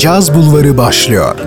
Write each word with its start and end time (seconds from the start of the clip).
Caz 0.00 0.34
Bulvarı 0.34 0.78
başlıyor. 0.78 1.38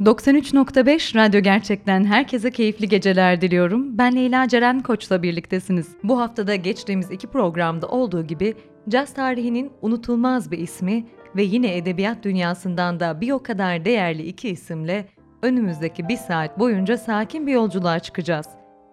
...93.5 0.00 1.14
Radyo 1.14 1.40
Gerçek'ten 1.40 2.04
herkese 2.04 2.50
keyifli 2.50 2.88
geceler 2.88 3.40
diliyorum. 3.40 3.98
Ben 3.98 4.16
Leyla 4.16 4.48
Ceren 4.48 4.80
Koç'la 4.80 5.22
birliktesiniz. 5.22 5.88
Bu 6.04 6.20
haftada 6.20 6.54
geçtiğimiz 6.54 7.10
iki 7.10 7.26
programda 7.26 7.86
olduğu 7.86 8.26
gibi... 8.26 8.54
...caz 8.88 9.14
tarihinin 9.14 9.72
unutulmaz 9.82 10.50
bir 10.50 10.58
ismi... 10.58 11.06
...ve 11.36 11.42
yine 11.42 11.76
edebiyat 11.76 12.22
dünyasından 12.22 13.00
da 13.00 13.20
bir 13.20 13.30
o 13.30 13.42
kadar 13.42 13.84
değerli 13.84 14.22
iki 14.22 14.48
isimle... 14.48 15.08
...önümüzdeki 15.42 16.08
bir 16.08 16.16
saat 16.16 16.58
boyunca 16.58 16.98
sakin 16.98 17.46
bir 17.46 17.52
yolculuğa 17.52 17.98
çıkacağız. 17.98 18.46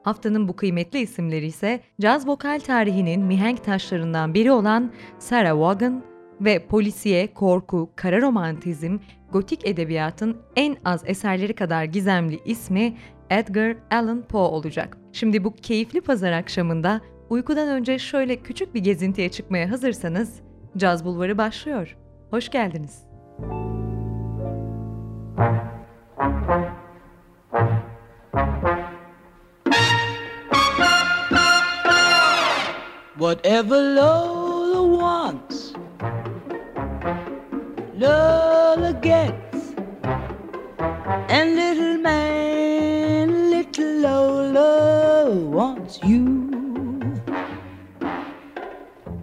Haftanın 0.03 0.47
bu 0.47 0.55
kıymetli 0.55 0.99
isimleri 0.99 1.45
ise 1.45 1.79
caz 2.01 2.27
vokal 2.27 2.59
tarihinin 2.59 3.21
mihenk 3.21 3.63
taşlarından 3.63 4.33
biri 4.33 4.51
olan 4.51 4.91
Sarah 5.19 5.55
Vaughan 5.55 6.03
ve 6.41 6.67
polisiye, 6.67 7.33
korku, 7.33 7.89
kara 7.95 8.21
romantizm, 8.21 8.97
gotik 9.31 9.67
edebiyatın 9.67 10.37
en 10.55 10.77
az 10.85 11.03
eserleri 11.05 11.53
kadar 11.53 11.83
gizemli 11.83 12.39
ismi 12.45 12.97
Edgar 13.29 13.75
Allan 13.91 14.21
Poe 14.21 14.41
olacak. 14.41 14.97
Şimdi 15.11 15.43
bu 15.43 15.53
keyifli 15.53 16.01
pazar 16.01 16.31
akşamında 16.31 17.01
uykudan 17.29 17.69
önce 17.69 17.99
şöyle 17.99 18.35
küçük 18.35 18.75
bir 18.75 18.83
gezintiye 18.83 19.29
çıkmaya 19.29 19.71
hazırsanız 19.71 20.41
Caz 20.77 21.05
Bulvarı 21.05 21.37
başlıyor. 21.37 21.97
Hoş 22.29 22.49
geldiniz. 22.49 23.05
Whatever 33.21 33.79
Lola 33.79 34.81
wants, 34.97 35.73
Lola 37.93 38.97
gets. 38.99 39.57
And 41.29 41.55
little 41.55 41.99
man, 41.99 43.51
little 43.51 43.93
Lola 43.99 45.35
wants 45.35 45.99
you. 46.03 46.49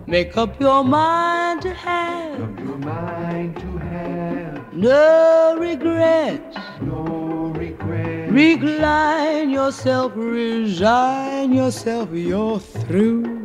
Make 0.06 0.36
up 0.36 0.60
your 0.60 0.84
mind 0.84 1.62
to 1.62 1.74
have. 1.74 2.38
Make 2.38 2.50
up 2.50 2.60
your 2.60 2.78
mind 2.78 3.56
to 3.56 3.78
have 3.78 4.74
no 4.74 5.56
regrets. 5.58 6.56
no 6.82 7.52
regrets. 7.56 8.30
Recline 8.30 9.50
yourself, 9.50 10.12
resign 10.14 11.52
yourself, 11.52 12.10
you're 12.12 12.60
through. 12.60 13.37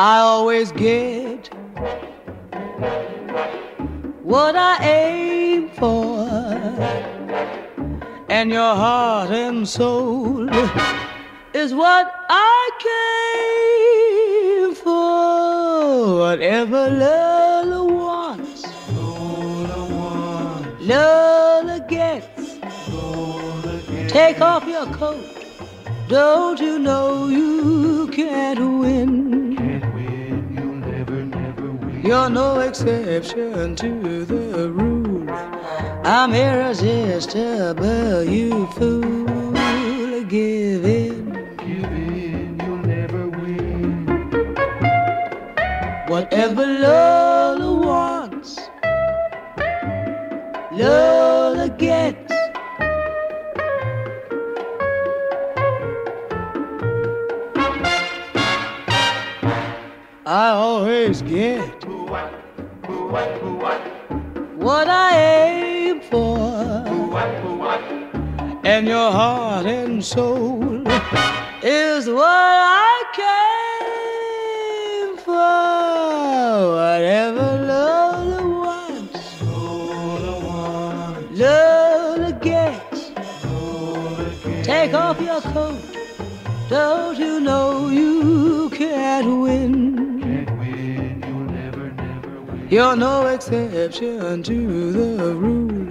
I 0.00 0.18
always 0.18 0.70
get 0.70 1.48
what 4.22 4.54
I 4.54 4.78
aim 4.80 5.70
for, 5.70 6.28
and 8.28 8.48
your 8.52 8.76
heart 8.76 9.30
and 9.30 9.68
soul 9.68 10.48
is 11.52 11.74
what 11.74 12.14
I 12.28 12.70
came 14.62 14.74
for. 14.76 16.20
Whatever 16.20 16.90
Lola 16.90 17.84
wants, 17.92 18.66
Lola 18.92 19.84
wants, 19.84 20.80
Lola 20.80 21.84
gets. 21.88 22.60
Lola 22.88 23.82
gets. 23.90 24.12
Take 24.12 24.40
off 24.40 24.64
your 24.64 24.86
coat. 24.94 25.24
Don't 26.06 26.60
you 26.60 26.78
know 26.78 27.26
you 27.26 28.06
can't 28.12 28.60
win? 28.78 29.37
You're 32.08 32.30
no 32.30 32.60
exception 32.60 33.76
to 33.76 34.24
the 34.24 34.70
rule. 34.70 35.28
I'm 36.06 36.32
irresistible, 36.32 38.24
you 38.24 38.66
fool. 38.68 39.52
Give 40.24 40.86
in. 40.86 41.32
Give 41.58 41.84
in, 41.84 42.58
you'll 42.64 42.78
never 42.78 43.28
win. 43.28 44.06
Whatever 46.06 46.64
Lola 46.64 47.72
wants, 47.86 48.58
Lola 50.72 51.68
gets. 51.76 52.32
I 60.24 60.48
always 60.50 61.20
get 61.20 61.77
what, 63.10 64.86
I 64.88 65.16
aim 65.16 66.00
for, 66.02 66.38
and 68.64 68.86
your 68.86 69.10
heart 69.10 69.64
and 69.66 70.04
soul 70.04 70.82
is 71.62 72.06
what 72.06 72.26
I 72.26 73.02
came 75.00 75.16
for. 75.16 75.32
Whatever 76.76 77.46
Lola 77.70 78.42
wants, 78.62 79.20
gets. 81.32 82.32
Gets. 82.42 83.10
Take 84.66 84.92
off 84.92 85.18
your 85.20 85.40
coat. 85.40 85.80
Don't 86.68 87.18
you 87.18 87.40
know 87.40 87.88
you 87.88 88.68
can't 88.70 89.40
win? 89.40 89.57
You're 92.70 92.96
no 92.96 93.26
exception 93.28 94.42
to 94.42 94.92
the 94.92 95.34
rule. 95.34 95.88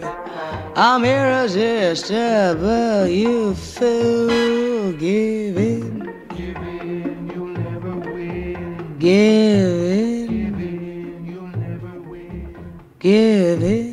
I'm 0.76 1.04
irresistible, 1.06 3.08
you 3.08 3.56
fool. 3.56 4.92
Give 4.94 5.58
in, 5.58 6.14
Give 6.36 6.56
in, 6.58 7.32
you'll 7.34 7.48
never 7.48 7.96
win. 7.98 8.96
give 9.00 10.00
in, 10.00 10.28
Give 10.28 10.60
in, 10.60 11.26
you'll 11.26 11.48
never 11.58 12.00
win. 12.10 12.56
give 13.00 13.64
in. 13.64 13.87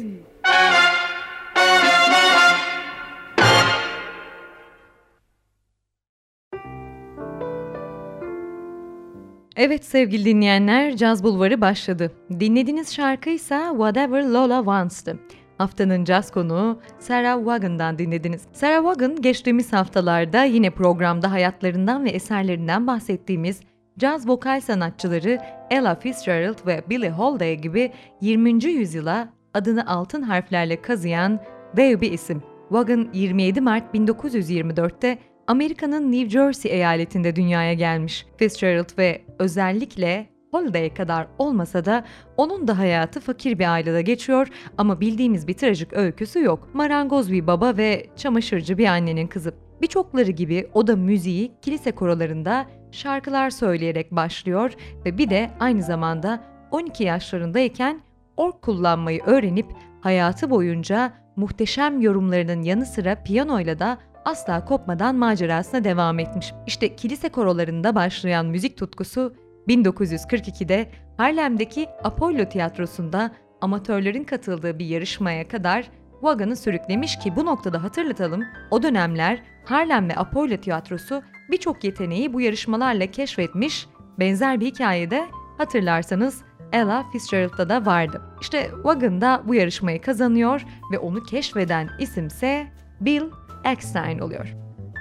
Evet 9.67 9.85
sevgili 9.85 10.25
dinleyenler, 10.25 10.97
Caz 10.97 11.25
Bulvarı 11.25 11.61
başladı. 11.61 12.13
Dinlediğiniz 12.41 12.95
şarkıysa 12.95 13.69
Whatever 13.71 14.25
Lola 14.25 14.59
Wants'tı. 14.59 15.19
Haftanın 15.59 16.05
caz 16.05 16.31
konuğu 16.31 16.81
Sarah 16.99 17.47
Vaughan'dan 17.47 17.99
dinlediniz. 17.99 18.43
Sarah 18.53 18.85
Vaughan 18.85 19.23
geçtiğimiz 19.23 19.73
haftalarda 19.73 20.45
yine 20.45 20.71
programda 20.71 21.31
hayatlarından 21.31 22.05
ve 22.05 22.11
eserlerinden 22.11 22.87
bahsettiğimiz 22.87 23.61
caz 23.99 24.29
vokal 24.29 24.61
sanatçıları 24.61 25.39
Ella 25.71 25.95
Fitzgerald 25.95 26.67
ve 26.67 26.85
Billie 26.91 27.11
Holiday 27.11 27.55
gibi 27.55 27.93
20. 28.21 28.65
yüzyıla 28.65 29.29
adını 29.55 29.87
altın 29.87 30.23
harflerle 30.23 30.83
kazıyan 30.83 31.41
dev 31.77 32.01
bir 32.01 32.13
isim. 32.13 32.43
Vaughan 32.71 33.09
27 33.13 33.61
Mart 33.61 33.95
1924'te 33.95 35.19
Amerika'nın 35.47 36.13
New 36.13 36.31
Jersey 36.31 36.73
eyaletinde 36.73 37.37
dünyaya 37.37 37.75
gelmiş. 37.75 38.27
Fitzgerald 38.37 38.99
ve 38.99 39.23
özellikle 39.39 40.27
Holiday'e 40.51 40.95
kadar 40.95 41.27
olmasa 41.39 41.85
da 41.85 42.05
onun 42.37 42.69
da 42.69 42.79
hayatı 42.79 43.21
fakir 43.21 43.59
bir 43.59 43.73
ailede 43.73 44.03
geçiyor 44.03 44.49
ama 44.79 45.01
bildiğimiz 45.01 45.49
bir 45.49 45.55
trajik 45.55 45.93
öyküsü 45.93 46.43
yok. 46.43 46.69
Marangoz 46.75 47.33
bir 47.33 47.47
baba 47.47 47.77
ve 47.77 48.07
çamaşırcı 48.17 48.79
bir 48.79 48.87
annenin 48.87 49.27
kızı. 49.27 49.55
Birçokları 49.83 50.31
gibi 50.31 50.69
o 50.75 50.87
da 50.87 50.97
müziği 50.97 51.53
kilise 51.63 51.93
korolarında 51.93 52.67
şarkılar 52.93 53.51
söyleyerek 53.51 54.13
başlıyor 54.13 54.73
ve 55.05 55.19
bir 55.19 55.31
de 55.31 55.51
aynı 55.61 55.83
zamanda 55.83 56.45
12 56.71 57.05
yaşlarındayken 57.05 58.01
org 58.37 58.55
kullanmayı 58.63 59.23
öğrenip 59.27 59.67
hayatı 60.01 60.51
boyunca 60.51 61.13
muhteşem 61.37 62.01
yorumlarının 62.01 62.63
yanı 62.63 62.87
sıra 62.87 63.23
piyanoyla 63.23 63.79
da 63.79 63.99
asla 64.25 64.65
kopmadan 64.65 65.17
macerasına 65.17 65.85
devam 65.85 66.19
etmiş. 66.19 66.53
İşte 66.67 66.97
kilise 66.97 67.29
korolarında 67.29 67.95
başlayan 67.95 68.47
müzik 68.47 68.77
tutkusu 68.77 69.35
1942'de 69.69 70.91
Harlem'deki 71.17 71.87
Apollo 72.05 72.45
Tiyatrosu'nda 72.49 73.31
amatörlerin 73.61 74.25
katıldığı 74.25 74.79
bir 74.79 74.87
yarışmaya 74.87 75.49
kadar 75.49 75.91
Wagon'ı 76.13 76.57
sürüklemiş 76.57 77.19
ki 77.19 77.37
bu 77.37 77.47
noktada 77.47 77.83
hatırlatalım 77.83 78.45
o 78.71 78.83
dönemler 78.83 79.43
Harlem 79.65 80.09
ve 80.09 80.17
Apollo 80.17 80.57
Tiyatrosu 80.57 81.23
birçok 81.51 81.85
yeteneği 81.85 82.33
bu 82.33 82.41
yarışmalarla 82.41 83.07
keşfetmiş, 83.07 83.87
benzer 84.19 84.61
bir 84.61 84.67
hikayede 84.67 85.27
hatırlarsanız 85.59 86.43
Ella 86.73 87.05
Fitzgerald'da 87.13 87.69
da 87.69 87.87
vardı. 87.87 88.23
İşte 88.41 88.71
Wagon 88.75 89.21
da 89.21 89.43
bu 89.47 89.55
yarışmayı 89.55 90.01
kazanıyor 90.01 90.65
ve 90.93 90.99
onu 90.99 91.23
keşfeden 91.23 91.89
isimse 91.99 92.67
Bill 93.01 93.23
Eckstein 93.65 94.19
oluyor. 94.19 94.55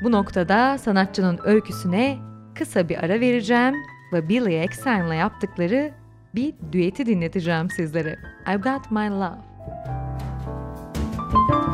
Bu 0.04 0.12
noktada 0.12 0.78
sanatçının 0.78 1.40
öyküsüne 1.44 2.18
kısa 2.56 2.90
bir 2.90 3.04
ara 3.04 3.20
vereceğim 3.20 3.76
ve 4.14 4.30
Billy 4.30 4.56
Eckstein'la 4.56 5.14
yaptıkları 5.14 5.92
bir 6.36 6.54
düeti 6.72 7.06
dinleteceğim 7.06 7.70
sizlere. 7.70 8.20
I've 8.48 8.72
Got 8.72 8.92
My 8.92 9.10
Love. 9.10 9.54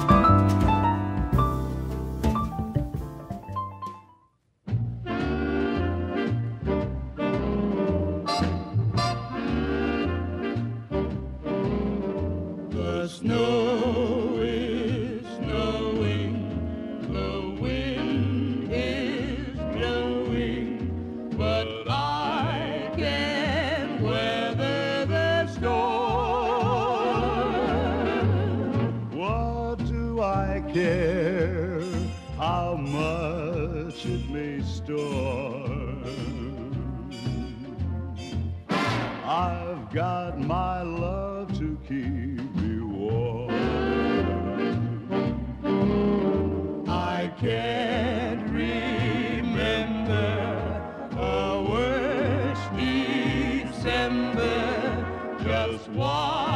The 0.09 0.18
I've 39.89 39.95
got 39.95 40.39
my 40.39 40.83
love 40.83 41.57
to 41.57 41.75
keep 41.87 42.55
me 42.57 42.79
warm. 42.79 43.49
I 46.87 47.33
can't 47.39 48.47
remember 48.51 50.13
a 51.17 51.63
worse 51.67 52.59
December. 53.65 54.67
Just 55.43 55.89
watch 55.89 56.48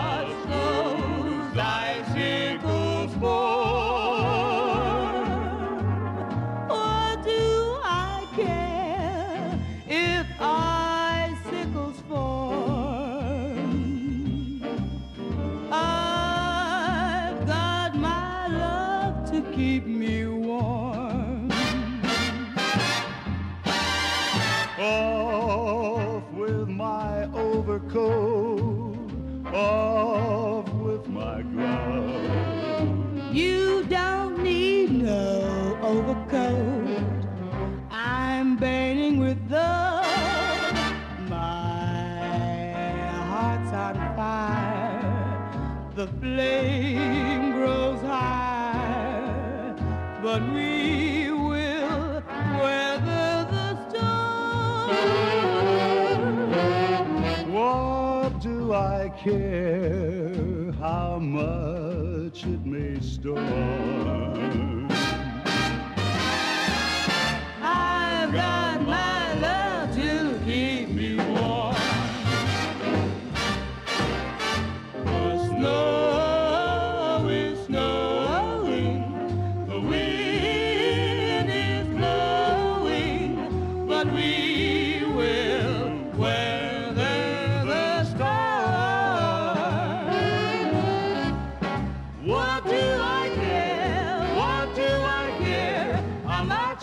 door. 63.23 63.82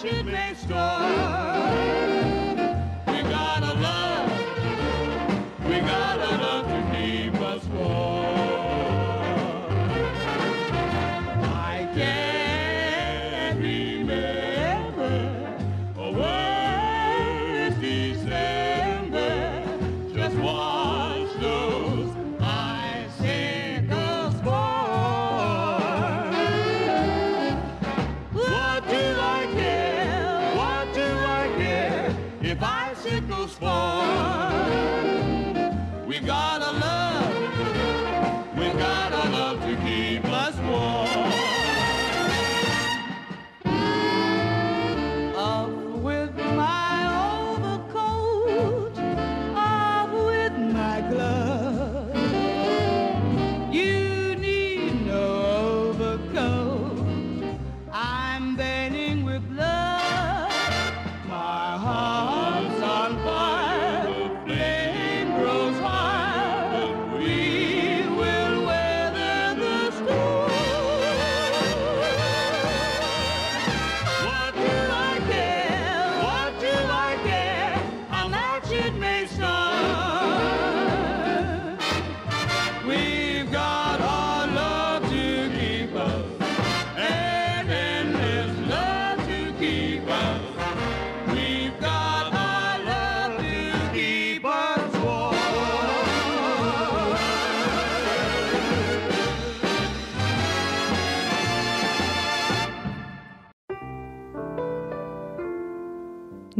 It 0.04 0.24
may 0.24 0.54
storm? 0.54 1.39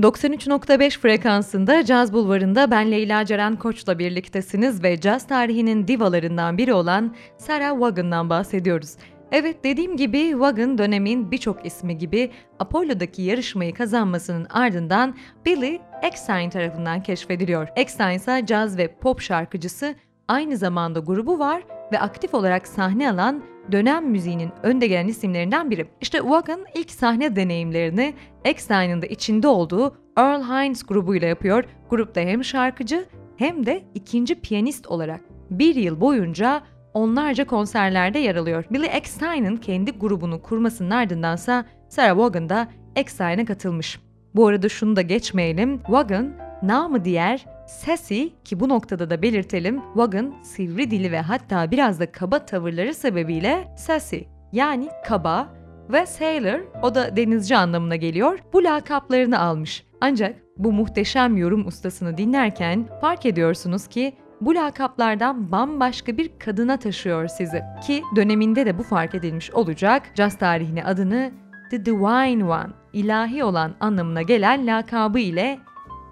93.5 0.02 0.98
frekansında 0.98 1.84
Caz 1.84 2.12
Bulvarı'nda 2.12 2.70
ben 2.70 2.90
Leyla 2.90 3.24
Ceren 3.24 3.56
Koç'la 3.56 3.98
birliktesiniz 3.98 4.82
ve 4.82 5.00
caz 5.00 5.26
tarihinin 5.26 5.88
divalarından 5.88 6.58
biri 6.58 6.74
olan 6.74 7.14
Sarah 7.38 7.80
Vaughan'dan 7.80 8.30
bahsediyoruz. 8.30 8.96
Evet 9.32 9.64
dediğim 9.64 9.96
gibi 9.96 10.40
Vaughan 10.40 10.78
dönemin 10.78 11.30
birçok 11.30 11.66
ismi 11.66 11.98
gibi 11.98 12.30
Apollo'daki 12.58 13.22
yarışmayı 13.22 13.74
kazanmasının 13.74 14.46
ardından 14.50 15.16
Billy 15.46 15.80
Eckstine 16.02 16.50
tarafından 16.50 17.02
keşfediliyor. 17.02 17.68
Eckstine 17.76 18.14
ise 18.14 18.42
caz 18.46 18.78
ve 18.78 18.94
pop 18.94 19.20
şarkıcısı, 19.20 19.94
aynı 20.28 20.56
zamanda 20.56 20.98
grubu 20.98 21.38
var 21.38 21.62
ve 21.92 22.00
aktif 22.00 22.34
olarak 22.34 22.68
sahne 22.68 23.10
alan 23.10 23.42
dönem 23.72 24.10
müziğinin 24.10 24.50
önde 24.62 24.86
gelen 24.86 25.06
isimlerinden 25.06 25.70
biri. 25.70 25.86
İşte 26.00 26.24
Vaughan 26.24 26.64
ilk 26.74 26.90
sahne 26.90 27.36
deneyimlerini 27.36 28.14
Eckstine'ın 28.44 29.02
da 29.02 29.06
içinde 29.06 29.48
olduğu 29.48 29.96
Earl 30.16 30.42
Hines 30.42 30.82
grubuyla 30.82 31.28
yapıyor. 31.28 31.64
Grupta 31.90 32.20
hem 32.20 32.44
şarkıcı 32.44 33.04
hem 33.36 33.66
de 33.66 33.82
ikinci 33.94 34.34
piyanist 34.34 34.86
olarak 34.86 35.20
bir 35.50 35.74
yıl 35.74 36.00
boyunca 36.00 36.62
onlarca 36.94 37.46
konserlerde 37.46 38.18
yer 38.18 38.36
alıyor. 38.36 38.64
Billy 38.70 38.86
Eckstine'ın 38.86 39.56
kendi 39.56 39.90
grubunu 39.90 40.42
kurmasının 40.42 40.90
ardındansa 40.90 41.64
Sarah 41.88 42.16
Vaughan 42.16 42.48
da 42.48 42.68
Eckstine'a 42.96 43.44
katılmış. 43.44 44.00
Bu 44.34 44.46
arada 44.46 44.68
şunu 44.68 44.96
da 44.96 45.02
geçmeyelim. 45.02 45.80
Vaughan, 45.88 46.32
namı 46.62 47.04
diğer 47.04 47.46
Sassy 47.70 48.24
ki 48.44 48.60
bu 48.60 48.68
noktada 48.68 49.10
da 49.10 49.22
belirtelim 49.22 49.82
Vaughan 49.94 50.34
sivri 50.42 50.90
dili 50.90 51.12
ve 51.12 51.20
hatta 51.20 51.70
biraz 51.70 52.00
da 52.00 52.12
kaba 52.12 52.46
tavırları 52.46 52.94
sebebiyle 52.94 53.74
Sassy 53.76 54.18
yani 54.52 54.88
kaba 55.08 55.54
ve 55.92 56.06
Sailor 56.06 56.60
o 56.82 56.94
da 56.94 57.16
denizci 57.16 57.56
anlamına 57.56 57.96
geliyor 57.96 58.38
bu 58.52 58.64
lakaplarını 58.64 59.40
almış. 59.40 59.86
Ancak 60.00 60.36
bu 60.56 60.72
muhteşem 60.72 61.36
yorum 61.36 61.66
ustasını 61.66 62.16
dinlerken 62.18 62.88
fark 63.00 63.26
ediyorsunuz 63.26 63.86
ki 63.86 64.16
bu 64.40 64.54
lakaplardan 64.54 65.52
bambaşka 65.52 66.16
bir 66.16 66.38
kadına 66.38 66.76
taşıyor 66.76 67.28
sizi. 67.28 67.62
Ki 67.86 68.02
döneminde 68.16 68.66
de 68.66 68.78
bu 68.78 68.82
fark 68.82 69.14
edilmiş 69.14 69.50
olacak. 69.50 70.02
Jazz 70.14 70.38
tarihine 70.38 70.84
adını 70.84 71.32
The 71.70 71.86
Divine 71.86 72.44
One, 72.44 72.70
ilahi 72.92 73.44
olan 73.44 73.74
anlamına 73.80 74.22
gelen 74.22 74.66
lakabı 74.66 75.18
ile 75.18 75.58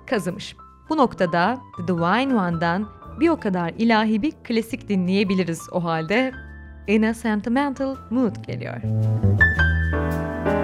kazımış. 0.06 0.57
Bu 0.88 0.96
noktada 0.96 1.58
The 1.76 1.88
Divine 1.88 2.34
One'dan 2.34 2.88
bir 3.20 3.28
o 3.28 3.40
kadar 3.40 3.72
ilahi 3.78 4.22
bir 4.22 4.32
klasik 4.44 4.88
dinleyebiliriz 4.88 5.68
o 5.72 5.84
halde. 5.84 6.32
In 6.86 7.02
a 7.02 7.14
Sentimental 7.14 7.96
Mood 8.10 8.36
geliyor. 8.46 8.82
in 10.46 10.57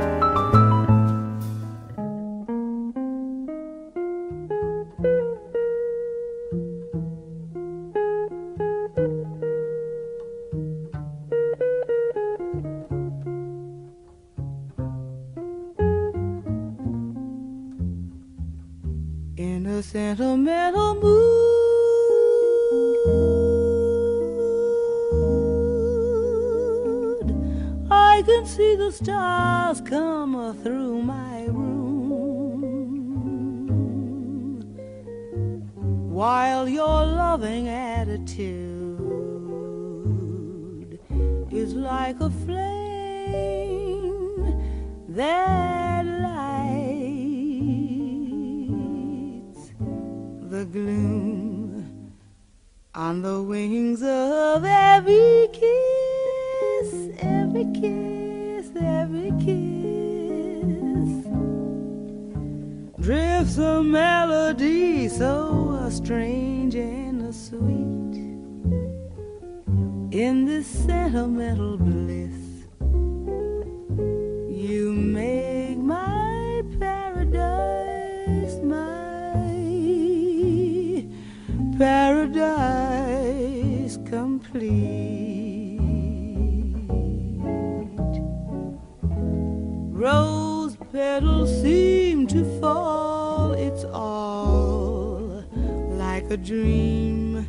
like 96.24 96.32
a 96.32 96.36
dream 96.42 97.46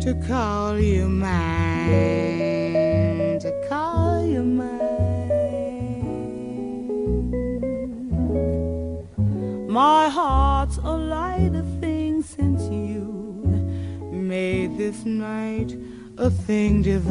to 0.00 0.14
call 0.26 0.78
you 0.78 1.08
mine, 1.08 1.92
to 3.40 3.66
call 3.68 4.24
you 4.26 4.42
mine. 4.42 4.68
My 9.68 10.08
heart's 10.08 10.78
a 10.78 10.90
lighter 10.90 11.64
thing 11.80 12.22
since 12.22 12.62
you 12.64 13.00
made 14.12 14.76
this 14.76 15.04
night 15.04 15.76
a 16.18 16.30
thing 16.30 16.82
divine 16.82 17.10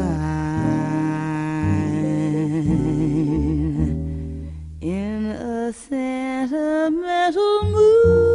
in 4.82 5.26
a 5.26 5.74
sentimental 5.74 7.64
mood. 7.64 8.29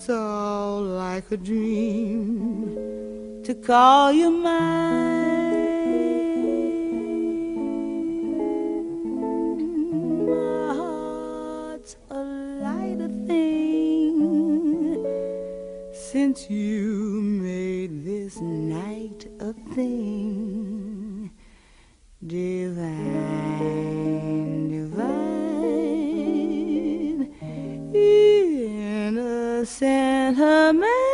It's 0.00 0.08
all 0.08 0.80
like 0.80 1.30
a 1.30 1.36
dream 1.36 2.74
to 3.44 3.54
call 3.54 4.10
you 4.10 4.30
mine. 4.30 4.48
My 10.26 10.74
heart's 10.74 11.96
a 12.08 12.14
lighter 12.64 13.10
thing 13.26 15.04
since 15.92 16.48
you 16.48 17.20
made 17.20 18.02
this 18.02 18.40
night 18.40 19.26
a 19.38 19.52
thing 19.74 20.09
in 29.62 31.09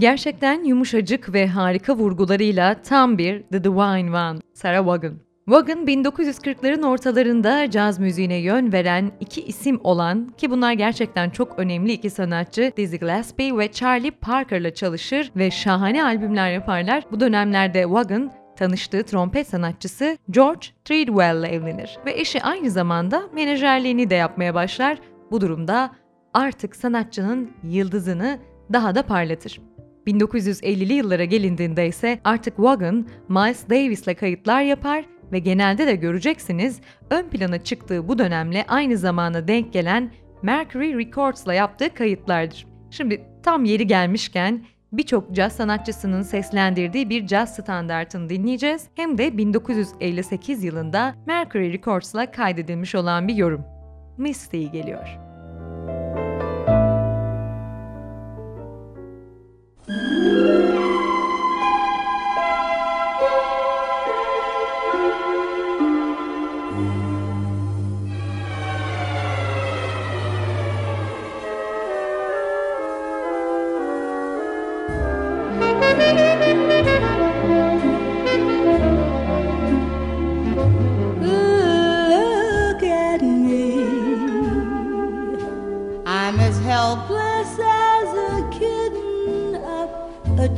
Gerçekten 0.00 0.64
yumuşacık 0.64 1.32
ve 1.32 1.46
harika 1.46 1.96
vurgularıyla 1.96 2.82
tam 2.82 3.18
bir 3.18 3.42
The 3.42 3.64
Divine 3.64 4.16
One, 4.16 4.38
Sarah 4.54 4.86
Vaughan. 4.86 5.14
Vaughan 5.48 5.86
1940'ların 5.86 6.86
ortalarında 6.86 7.70
caz 7.70 7.98
müziğine 7.98 8.36
yön 8.36 8.72
veren 8.72 9.12
iki 9.20 9.42
isim 9.42 9.80
olan 9.84 10.28
ki 10.28 10.50
bunlar 10.50 10.72
gerçekten 10.72 11.30
çok 11.30 11.58
önemli 11.58 11.92
iki 11.92 12.10
sanatçı 12.10 12.72
Dizzy 12.76 12.96
Gillespie 12.96 13.58
ve 13.58 13.72
Charlie 13.72 14.10
Parker'la 14.10 14.74
çalışır 14.74 15.32
ve 15.36 15.50
şahane 15.50 16.04
albümler 16.04 16.52
yaparlar. 16.52 17.04
Bu 17.12 17.20
dönemlerde 17.20 17.90
Vaughan 17.90 18.32
tanıştığı 18.56 19.02
trompet 19.02 19.46
sanatçısı 19.46 20.18
George 20.30 20.66
Treadwell 20.84 21.38
ile 21.38 21.48
evlenir 21.48 21.98
ve 22.06 22.12
eşi 22.12 22.42
aynı 22.42 22.70
zamanda 22.70 23.22
menajerliğini 23.34 24.10
de 24.10 24.14
yapmaya 24.14 24.54
başlar. 24.54 24.98
Bu 25.30 25.40
durumda 25.40 25.90
artık 26.34 26.76
sanatçının 26.76 27.50
yıldızını 27.62 28.38
daha 28.72 28.94
da 28.94 29.02
parlatır. 29.02 29.60
1950'li 30.06 30.92
yıllara 30.92 31.24
gelindiğinde 31.24 31.86
ise 31.86 32.20
artık 32.24 32.60
Vaughan, 32.60 33.06
Miles 33.28 33.68
Davis'le 33.70 34.16
kayıtlar 34.20 34.62
yapar 34.62 35.04
ve 35.32 35.38
genelde 35.38 35.86
de 35.86 35.94
göreceksiniz 35.94 36.80
ön 37.10 37.28
plana 37.28 37.64
çıktığı 37.64 38.08
bu 38.08 38.18
dönemle 38.18 38.64
aynı 38.68 38.96
zamana 38.96 39.48
denk 39.48 39.72
gelen 39.72 40.10
Mercury 40.42 40.98
Records'la 40.98 41.54
yaptığı 41.54 41.94
kayıtlardır. 41.94 42.66
Şimdi 42.90 43.22
tam 43.42 43.64
yeri 43.64 43.86
gelmişken 43.86 44.64
birçok 44.92 45.34
caz 45.34 45.52
sanatçısının 45.52 46.22
seslendirdiği 46.22 47.10
bir 47.10 47.26
caz 47.26 47.54
standartını 47.54 48.28
dinleyeceğiz. 48.28 48.88
Hem 48.94 49.18
de 49.18 49.38
1958 49.38 50.64
yılında 50.64 51.14
Mercury 51.26 51.72
Records'la 51.72 52.30
kaydedilmiş 52.30 52.94
olan 52.94 53.28
bir 53.28 53.34
yorum. 53.34 53.64
Misty 54.18 54.64
geliyor. 54.64 55.29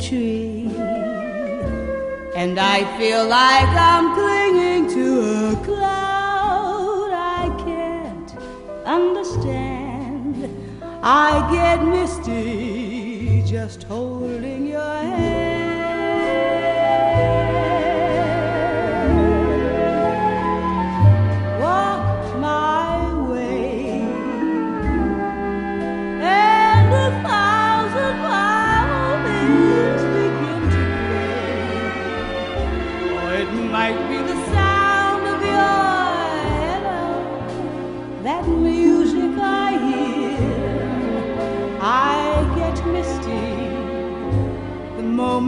Tree. 0.08 0.68
And 2.34 2.58
I 2.58 2.78
feel 2.98 3.24
like 3.26 3.68
I'm 3.68 4.14
clinging 4.14 4.88
to 4.96 5.06
a 5.50 5.64
cloud 5.64 7.10
I 7.12 7.44
can't 7.64 8.30
understand. 8.84 10.34
I 11.02 11.30
get 11.52 11.84
misty 11.84 13.42
just 13.46 13.84
holding 13.84 14.21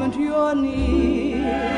moment 0.04 0.20
you're 0.20 0.54
near. 0.54 1.73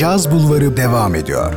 Caz 0.00 0.30
Bulvarı 0.30 0.76
devam 0.76 1.14
ediyor. 1.14 1.54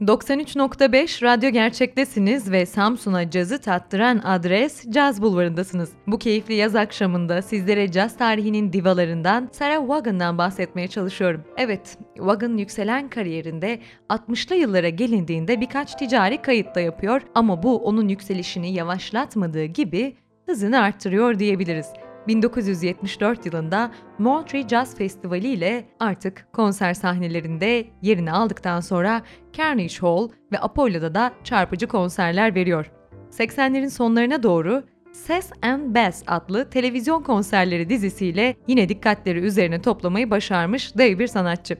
93.5 0.00 1.22
Radyo 1.22 1.50
Gerçek'tesiniz 1.50 2.50
ve 2.50 2.66
Samsun'a 2.66 3.30
cazı 3.30 3.58
tattıran 3.60 4.18
adres 4.18 4.90
Caz 4.90 5.22
Bulvarı'ndasınız. 5.22 5.92
Bu 6.06 6.18
keyifli 6.18 6.54
yaz 6.54 6.76
akşamında 6.76 7.42
sizlere 7.42 7.92
caz 7.92 8.16
tarihinin 8.16 8.72
divalarından 8.72 9.48
Sarah 9.52 9.88
Vaughan'dan 9.88 10.38
bahsetmeye 10.38 10.88
çalışıyorum. 10.88 11.44
Evet, 11.56 11.98
Vaughan 12.18 12.56
yükselen 12.56 13.08
kariyerinde 13.08 13.80
60'lı 14.10 14.56
yıllara 14.56 14.88
gelindiğinde 14.88 15.60
birkaç 15.60 15.94
ticari 15.94 16.42
kayıt 16.42 16.74
da 16.74 16.80
yapıyor 16.80 17.22
ama 17.34 17.62
bu 17.62 17.76
onun 17.76 18.08
yükselişini 18.08 18.72
yavaşlatmadığı 18.72 19.64
gibi 19.64 20.16
hızını 20.48 20.80
arttırıyor 20.80 21.38
diyebiliriz. 21.38 21.86
1974 22.28 23.46
yılında 23.46 23.90
Montreal 24.18 24.68
Jazz 24.68 24.96
Festivali 24.96 25.48
ile 25.48 25.84
artık 26.00 26.46
konser 26.52 26.94
sahnelerinde 26.94 27.84
yerini 28.02 28.32
aldıktan 28.32 28.80
sonra 28.80 29.22
Carnegie 29.52 29.98
Hall 30.00 30.28
ve 30.52 30.60
Apollo'da 30.60 31.14
da 31.14 31.32
çarpıcı 31.44 31.86
konserler 31.86 32.54
veriyor. 32.54 32.90
80'lerin 33.30 33.90
sonlarına 33.90 34.42
doğru 34.42 34.82
Ses 35.12 35.50
and 35.62 35.94
Bass 35.94 36.22
adlı 36.26 36.70
televizyon 36.70 37.22
konserleri 37.22 37.88
dizisiyle 37.88 38.56
yine 38.66 38.88
dikkatleri 38.88 39.38
üzerine 39.38 39.82
toplamayı 39.82 40.30
başarmış 40.30 40.98
dev 40.98 41.18
bir 41.18 41.26
sanatçı. 41.26 41.78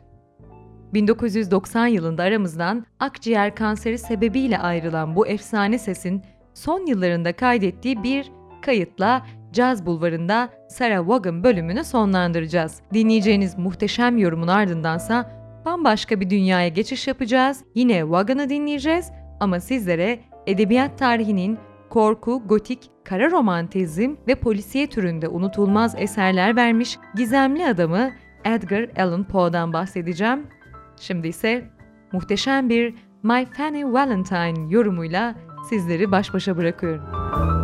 1990 0.94 1.86
yılında 1.86 2.22
aramızdan 2.22 2.86
akciğer 3.00 3.54
kanseri 3.54 3.98
sebebiyle 3.98 4.58
ayrılan 4.58 5.16
bu 5.16 5.26
efsane 5.26 5.78
sesin 5.78 6.22
son 6.54 6.86
yıllarında 6.86 7.32
kaydettiği 7.32 8.02
bir 8.02 8.37
kayıtla 8.68 9.26
Caz 9.52 9.86
Bulvarı'nda 9.86 10.48
Sarah 10.68 11.08
Vaughan 11.08 11.44
bölümünü 11.44 11.84
sonlandıracağız. 11.84 12.80
Dinleyeceğiniz 12.94 13.58
muhteşem 13.58 14.18
yorumun 14.18 14.48
ardındansa 14.48 15.30
bambaşka 15.64 16.20
bir 16.20 16.30
dünyaya 16.30 16.68
geçiş 16.68 17.08
yapacağız. 17.08 17.64
Yine 17.74 18.10
Vaughan'ı 18.10 18.48
dinleyeceğiz 18.48 19.12
ama 19.40 19.60
sizlere 19.60 20.20
edebiyat 20.46 20.98
tarihinin 20.98 21.58
korku, 21.90 22.42
gotik, 22.46 22.90
kara 23.04 23.30
romantizm 23.30 24.14
ve 24.26 24.34
polisiye 24.34 24.86
türünde 24.86 25.28
unutulmaz 25.28 25.94
eserler 25.98 26.56
vermiş 26.56 26.98
gizemli 27.16 27.66
adamı 27.66 28.10
Edgar 28.44 28.88
Allan 28.98 29.24
Poe'dan 29.24 29.72
bahsedeceğim. 29.72 30.46
Şimdi 31.00 31.28
ise 31.28 31.64
muhteşem 32.12 32.68
bir 32.68 32.94
My 33.22 33.46
Fanny 33.46 33.84
Valentine 33.84 34.72
yorumuyla 34.72 35.34
sizleri 35.70 36.10
baş 36.10 36.34
başa 36.34 36.56
bırakıyorum. 36.56 37.57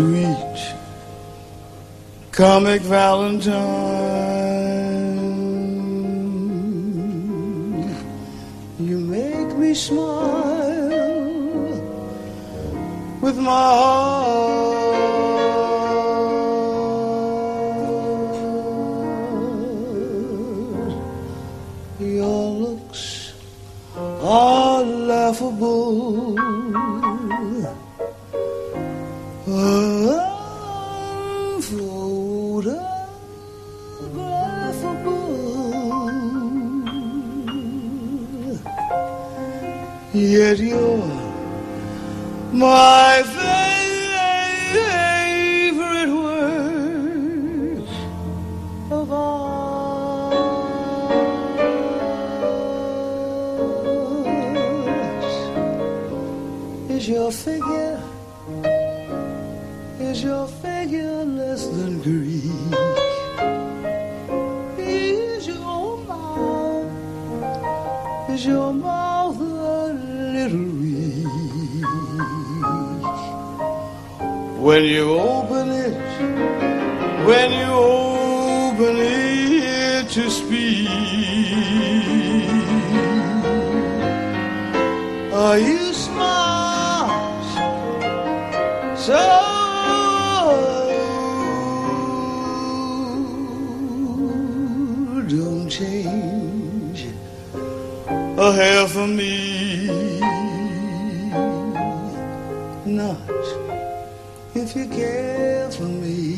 Sweet 0.00 0.74
comic 2.32 2.80
Valentine, 2.80 3.60
you 8.78 8.98
make 8.98 9.50
me 9.58 9.74
smile 9.74 11.20
with 13.20 13.36
my 13.36 13.64
heart. 13.78 14.49
interior. 40.50 40.98
My 42.52 43.09
When 74.60 74.84
you 74.84 75.18
open 75.18 75.70
it, 75.70 75.96
when 77.26 77.50
you 77.50 77.72
open 77.72 78.96
it 78.98 80.08
to 80.10 80.30
speak, 80.30 80.86
are 85.32 85.58
you 85.58 85.94
smart? 85.94 87.46
So 88.98 89.16
don't 95.26 95.70
change 95.70 97.06
a 98.36 98.52
hair 98.52 98.86
for 98.88 99.06
me. 99.06 99.49
If 104.70 104.76
you 104.76 104.86
care 104.86 105.68
for 105.72 105.82
me. 105.82 106.36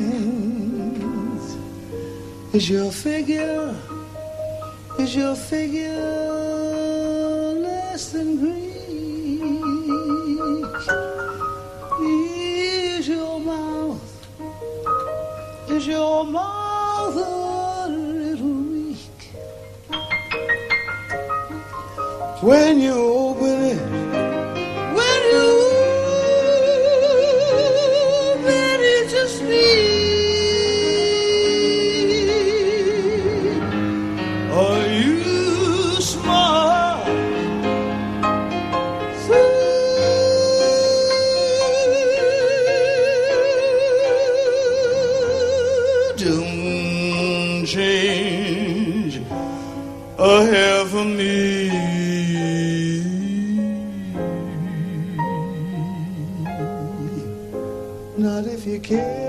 Is 2.53 2.69
your 2.69 2.91
figure, 2.91 3.20
is 5.11 5.17
your 5.17 5.35
figure 5.35 5.97
less 7.67 8.13
than 8.13 8.37
Greek? 8.37 8.77
Is 12.01 13.09
your 13.09 13.41
mouth, 13.41 14.29
is 15.69 15.87
your 15.89 16.25
mouth 16.25 17.17
a 17.17 17.89
little 17.89 18.55
weak? 18.71 19.23
When 22.41 22.79
you 22.81 23.00
change 48.41 49.21
a 50.19 50.45
hair 50.51 50.85
for 50.87 51.05
me. 51.05 51.69
Not 58.17 58.45
if 58.47 58.67
you 58.67 58.81
care 58.81 59.20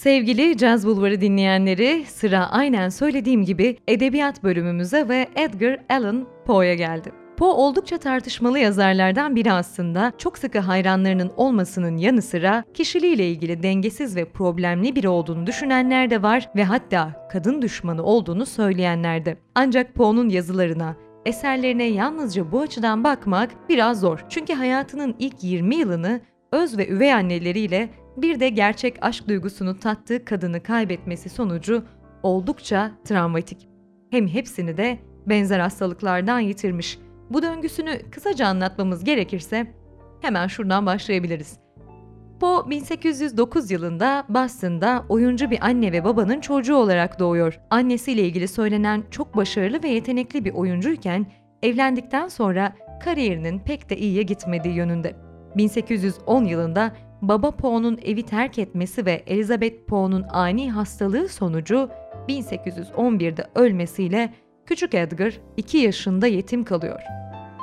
sevgili 0.00 0.56
Caz 0.56 0.86
Bulvarı 0.86 1.20
dinleyenleri 1.20 2.04
sıra 2.06 2.50
aynen 2.50 2.88
söylediğim 2.88 3.44
gibi 3.44 3.76
edebiyat 3.88 4.42
bölümümüze 4.42 5.08
ve 5.08 5.28
Edgar 5.36 5.78
Allan 5.90 6.26
Poe'ya 6.46 6.74
geldi. 6.74 7.12
Poe 7.36 7.48
oldukça 7.48 7.98
tartışmalı 7.98 8.58
yazarlardan 8.58 9.36
biri 9.36 9.52
aslında. 9.52 10.12
Çok 10.18 10.38
sıkı 10.38 10.58
hayranlarının 10.58 11.32
olmasının 11.36 11.96
yanı 11.96 12.22
sıra 12.22 12.64
kişiliğiyle 12.74 13.28
ilgili 13.28 13.62
dengesiz 13.62 14.16
ve 14.16 14.24
problemli 14.24 14.96
biri 14.96 15.08
olduğunu 15.08 15.46
düşünenler 15.46 16.10
de 16.10 16.22
var 16.22 16.50
ve 16.56 16.64
hatta 16.64 17.28
kadın 17.32 17.62
düşmanı 17.62 18.02
olduğunu 18.02 18.46
söyleyenler 18.46 19.24
de. 19.24 19.36
Ancak 19.54 19.94
Poe'nun 19.94 20.28
yazılarına, 20.28 20.96
eserlerine 21.26 21.84
yalnızca 21.84 22.52
bu 22.52 22.60
açıdan 22.60 23.04
bakmak 23.04 23.50
biraz 23.68 24.00
zor. 24.00 24.24
Çünkü 24.28 24.52
hayatının 24.52 25.14
ilk 25.18 25.44
20 25.44 25.76
yılını 25.76 26.20
öz 26.52 26.78
ve 26.78 26.88
üvey 26.88 27.12
anneleriyle 27.12 27.88
bir 28.16 28.40
de 28.40 28.48
gerçek 28.48 28.96
aşk 29.00 29.28
duygusunu 29.28 29.78
tattığı 29.78 30.24
kadını 30.24 30.62
kaybetmesi 30.62 31.28
sonucu 31.28 31.84
oldukça 32.22 32.92
travmatik. 33.04 33.68
Hem 34.10 34.28
hepsini 34.28 34.76
de 34.76 34.98
benzer 35.26 35.60
hastalıklardan 35.60 36.40
yitirmiş. 36.40 36.98
Bu 37.30 37.42
döngüsünü 37.42 38.10
kısaca 38.10 38.46
anlatmamız 38.46 39.04
gerekirse 39.04 39.74
hemen 40.20 40.46
şuradan 40.46 40.86
başlayabiliriz. 40.86 41.58
Poe 42.40 42.70
1809 42.70 43.70
yılında 43.70 44.24
Boston'da 44.28 45.04
oyuncu 45.08 45.50
bir 45.50 45.66
anne 45.66 45.92
ve 45.92 46.04
babanın 46.04 46.40
çocuğu 46.40 46.76
olarak 46.76 47.18
doğuyor. 47.18 47.60
Annesiyle 47.70 48.22
ilgili 48.22 48.48
söylenen 48.48 49.04
çok 49.10 49.36
başarılı 49.36 49.82
ve 49.82 49.88
yetenekli 49.88 50.44
bir 50.44 50.52
oyuncuyken 50.52 51.26
evlendikten 51.62 52.28
sonra 52.28 52.72
kariyerinin 53.04 53.58
pek 53.58 53.90
de 53.90 53.96
iyiye 53.96 54.22
gitmediği 54.22 54.74
yönünde. 54.74 55.16
1810 55.56 56.44
yılında 56.44 56.92
baba 57.22 57.50
Poe'nun 57.50 57.98
evi 58.04 58.22
terk 58.22 58.58
etmesi 58.58 59.06
ve 59.06 59.22
Elizabeth 59.26 59.86
Poe'nun 59.86 60.24
ani 60.32 60.70
hastalığı 60.72 61.28
sonucu 61.28 61.90
1811'de 62.28 63.46
ölmesiyle 63.54 64.34
küçük 64.66 64.94
Edgar 64.94 65.40
2 65.56 65.78
yaşında 65.78 66.26
yetim 66.26 66.64
kalıyor. 66.64 67.00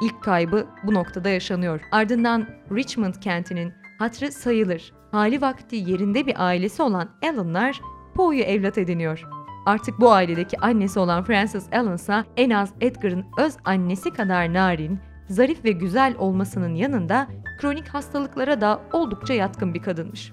İlk 0.04 0.24
kaybı 0.24 0.68
bu 0.84 0.94
noktada 0.94 1.30
yaşanıyor. 1.30 1.82
Ardından 1.92 2.48
Richmond 2.72 3.14
kentinin 3.14 3.74
hatrı 4.00 4.32
sayılır, 4.32 4.94
hali 5.12 5.42
vakti 5.42 5.76
yerinde 5.76 6.26
bir 6.26 6.46
ailesi 6.46 6.82
olan 6.82 7.10
Allen'lar 7.24 7.82
Poe'yu 8.16 8.44
evlat 8.44 8.78
ediniyor. 8.78 9.24
Artık 9.66 10.00
bu 10.00 10.12
ailedeki 10.12 10.60
annesi 10.60 11.00
olan 11.00 11.24
Frances 11.24 11.68
Allen 11.74 11.96
ise 11.96 12.24
en 12.38 12.50
az 12.50 12.74
Edgar'ın 12.82 13.26
öz 13.38 13.58
annesi 13.66 14.14
kadar 14.14 14.54
narin, 14.54 15.00
zarif 15.30 15.66
ve 15.66 15.72
güzel 15.72 16.16
olmasının 16.18 16.76
yanında 16.76 17.28
kronik 17.62 17.88
hastalıklara 17.88 18.62
da 18.62 18.82
oldukça 18.94 19.34
yatkın 19.34 19.74
bir 19.74 19.82
kadınmış. 19.82 20.32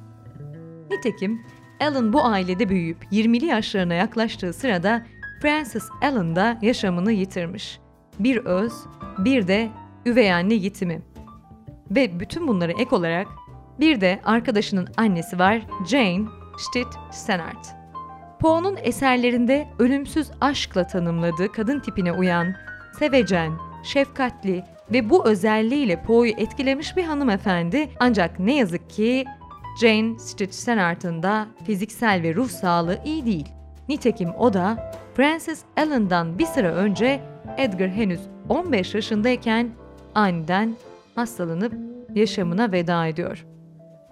Nitekim 0.90 1.40
Allen 1.80 2.12
bu 2.12 2.24
ailede 2.24 2.68
büyüyüp 2.68 3.04
20'li 3.12 3.46
yaşlarına 3.46 3.94
yaklaştığı 3.94 4.52
sırada 4.52 5.06
Frances 5.42 5.88
Allen 6.02 6.36
da 6.36 6.58
yaşamını 6.62 7.12
yitirmiş. 7.12 7.80
Bir 8.18 8.36
öz, 8.36 8.72
bir 9.18 9.48
de 9.48 9.68
üvey 10.06 10.32
anne 10.32 10.54
yitimi. 10.54 11.02
Ve 11.90 12.20
bütün 12.20 12.48
bunlara 12.48 12.72
ek 12.72 12.96
olarak 12.96 13.26
bir 13.80 14.00
de 14.00 14.20
arkadaşının 14.24 14.88
annesi 14.96 15.38
var 15.38 15.62
Jane 15.86 16.24
Stitt 16.58 16.88
Stannard. 17.10 17.64
Poe'nun 18.40 18.76
eserlerinde 18.82 19.68
ölümsüz 19.78 20.30
aşkla 20.40 20.86
tanımladığı 20.86 21.52
kadın 21.52 21.80
tipine 21.80 22.12
uyan, 22.12 22.54
sevecen, 22.98 23.52
şefkatli 23.82 24.64
ve 24.92 25.10
bu 25.10 25.26
özelliğiyle 25.26 26.02
Poe'yu 26.02 26.34
etkilemiş 26.36 26.96
bir 26.96 27.04
hanımefendi 27.04 27.88
ancak 28.00 28.38
ne 28.38 28.56
yazık 28.56 28.90
ki 28.90 29.24
Jane 29.80 30.14
da 31.22 31.46
fiziksel 31.66 32.22
ve 32.22 32.34
ruh 32.34 32.48
sağlığı 32.48 32.98
iyi 33.04 33.26
değil. 33.26 33.48
Nitekim 33.88 34.30
o 34.38 34.52
da 34.52 34.92
Frances 35.14 35.62
Allen'dan 35.76 36.38
bir 36.38 36.46
sıra 36.46 36.74
önce 36.74 37.20
Edgar 37.56 37.88
henüz 37.88 38.20
15 38.48 38.94
yaşındayken 38.94 39.70
aniden 40.14 40.76
hastalanıp 41.14 41.72
yaşamına 42.14 42.72
veda 42.72 43.06
ediyor. 43.06 43.46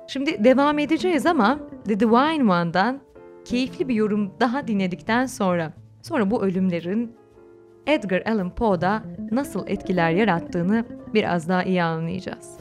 Şimdi 0.09 0.45
devam 0.45 0.79
edeceğiz 0.79 1.27
ama 1.27 1.59
The 1.85 2.01
Divine 2.01 2.53
One'dan 2.53 3.01
keyifli 3.45 3.89
bir 3.89 3.95
yorum 3.95 4.33
daha 4.41 4.69
dinledikten 4.69 5.27
sonra 5.27 5.73
sonra 6.03 6.31
bu 6.31 6.43
ölümlerin 6.43 7.17
Edgar 7.87 8.23
Allan 8.27 8.55
Poe'da 8.55 9.03
nasıl 9.31 9.69
etkiler 9.69 10.11
yarattığını 10.11 10.85
biraz 11.15 11.49
daha 11.49 11.63
iyi 11.63 11.83
anlayacağız. 11.83 12.59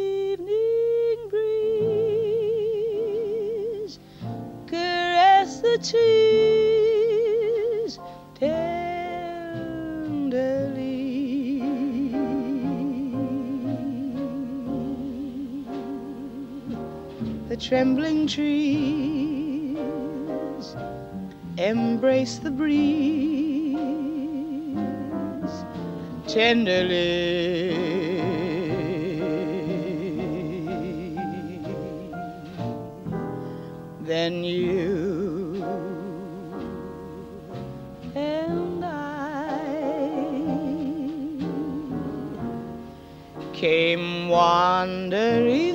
Evening 0.00 1.32
breeze 1.32 1.50
caress 4.70 5.62
the 5.62 5.78
trees 5.78 6.29
trembling 17.70 18.26
trees 18.26 19.76
embrace 21.56 22.38
the 22.38 22.50
breeze 22.50 23.76
tenderly. 26.26 27.70
Then 34.00 34.42
you 34.42 35.62
and 38.16 38.84
I 38.84 39.60
came 43.52 44.28
wandering 44.28 45.69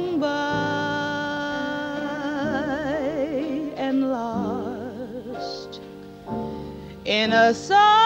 in 7.25 7.33
a 7.33 7.55
sigh 7.55 8.04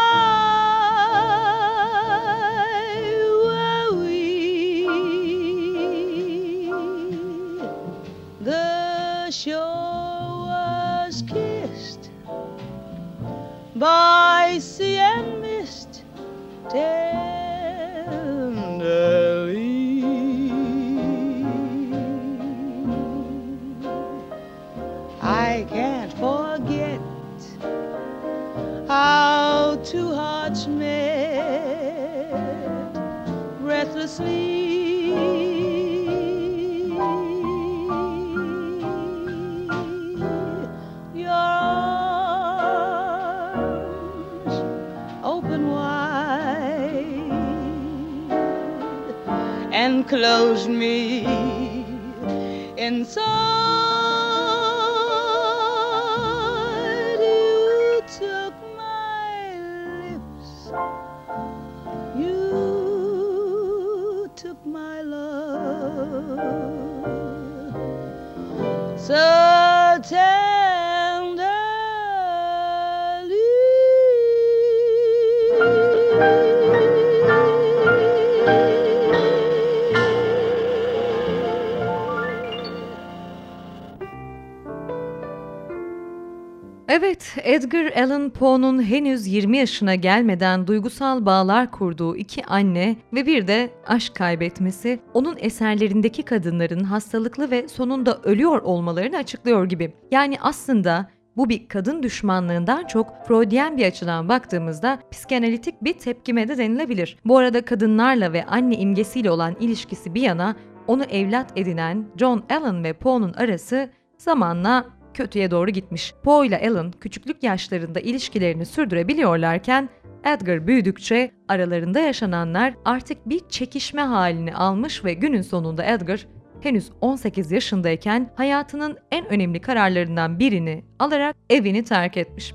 Edgar 87.69 88.03
Allan 88.03 88.29
Poe'nun 88.29 88.83
henüz 88.83 89.27
20 89.27 89.57
yaşına 89.57 89.95
gelmeden 89.95 90.67
duygusal 90.67 91.25
bağlar 91.25 91.71
kurduğu 91.71 92.15
iki 92.15 92.45
anne 92.45 92.95
ve 93.13 93.25
bir 93.25 93.47
de 93.47 93.69
aşk 93.87 94.15
kaybetmesi, 94.15 94.99
onun 95.13 95.35
eserlerindeki 95.39 96.23
kadınların 96.23 96.83
hastalıklı 96.83 97.51
ve 97.51 97.67
sonunda 97.67 98.19
ölüyor 98.23 98.61
olmalarını 98.61 99.17
açıklıyor 99.17 99.65
gibi. 99.65 99.93
Yani 100.11 100.37
aslında 100.41 101.09
bu 101.37 101.49
bir 101.49 101.67
kadın 101.67 102.03
düşmanlığından 102.03 102.85
çok 102.85 103.13
Freudyen 103.27 103.77
bir 103.77 103.85
açıdan 103.85 104.29
baktığımızda 104.29 104.99
psikanalitik 105.11 105.83
bir 105.83 105.93
tepkime 105.93 106.47
de 106.47 106.57
denilebilir. 106.57 107.17
Bu 107.25 107.37
arada 107.37 107.65
kadınlarla 107.65 108.33
ve 108.33 108.45
anne 108.45 108.75
imgesiyle 108.75 109.31
olan 109.31 109.55
ilişkisi 109.59 110.13
bir 110.15 110.21
yana 110.21 110.55
onu 110.87 111.03
evlat 111.03 111.51
edinen 111.55 112.05
John 112.17 112.43
Allan 112.49 112.83
ve 112.83 112.93
Poe'nun 112.93 113.33
arası 113.33 113.89
zamanla 114.17 114.85
kötüye 115.13 115.51
doğru 115.51 115.71
gitmiş. 115.71 116.13
Poe 116.23 116.47
ile 116.47 116.69
Alan 116.69 116.91
küçüklük 116.91 117.43
yaşlarında 117.43 117.99
ilişkilerini 117.99 118.65
sürdürebiliyorlarken 118.65 119.89
Edgar 120.23 120.67
büyüdükçe 120.67 121.31
aralarında 121.47 121.99
yaşananlar 121.99 122.73
artık 122.85 123.29
bir 123.29 123.41
çekişme 123.49 124.01
halini 124.01 124.55
almış 124.55 125.05
ve 125.05 125.13
günün 125.13 125.41
sonunda 125.41 125.83
Edgar 125.83 126.27
henüz 126.61 126.91
18 127.01 127.51
yaşındayken 127.51 128.29
hayatının 128.35 128.97
en 129.11 129.25
önemli 129.25 129.61
kararlarından 129.61 130.39
birini 130.39 130.85
alarak 130.99 131.35
evini 131.49 131.83
terk 131.83 132.17
etmiş. 132.17 132.53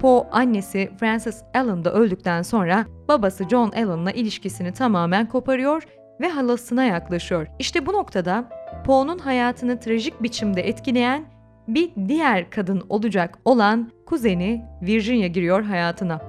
Poe 0.00 0.28
annesi 0.32 0.90
Frances 1.00 1.42
Allen 1.54 1.84
da 1.84 1.92
öldükten 1.92 2.42
sonra 2.42 2.86
babası 3.08 3.48
John 3.48 3.70
Allen'la 3.70 4.10
ilişkisini 4.10 4.72
tamamen 4.72 5.28
koparıyor 5.28 5.82
ve 6.20 6.28
halasına 6.28 6.84
yaklaşıyor. 6.84 7.46
İşte 7.58 7.86
bu 7.86 7.92
noktada 7.92 8.48
Poe'nun 8.86 9.18
hayatını 9.18 9.80
trajik 9.80 10.22
biçimde 10.22 10.68
etkileyen 10.68 11.24
bir 11.68 11.90
diğer 12.08 12.50
kadın 12.50 12.82
olacak 12.88 13.38
olan 13.44 13.92
kuzeni 14.06 14.64
Virginia 14.82 15.26
giriyor 15.26 15.62
hayatına. 15.62 16.20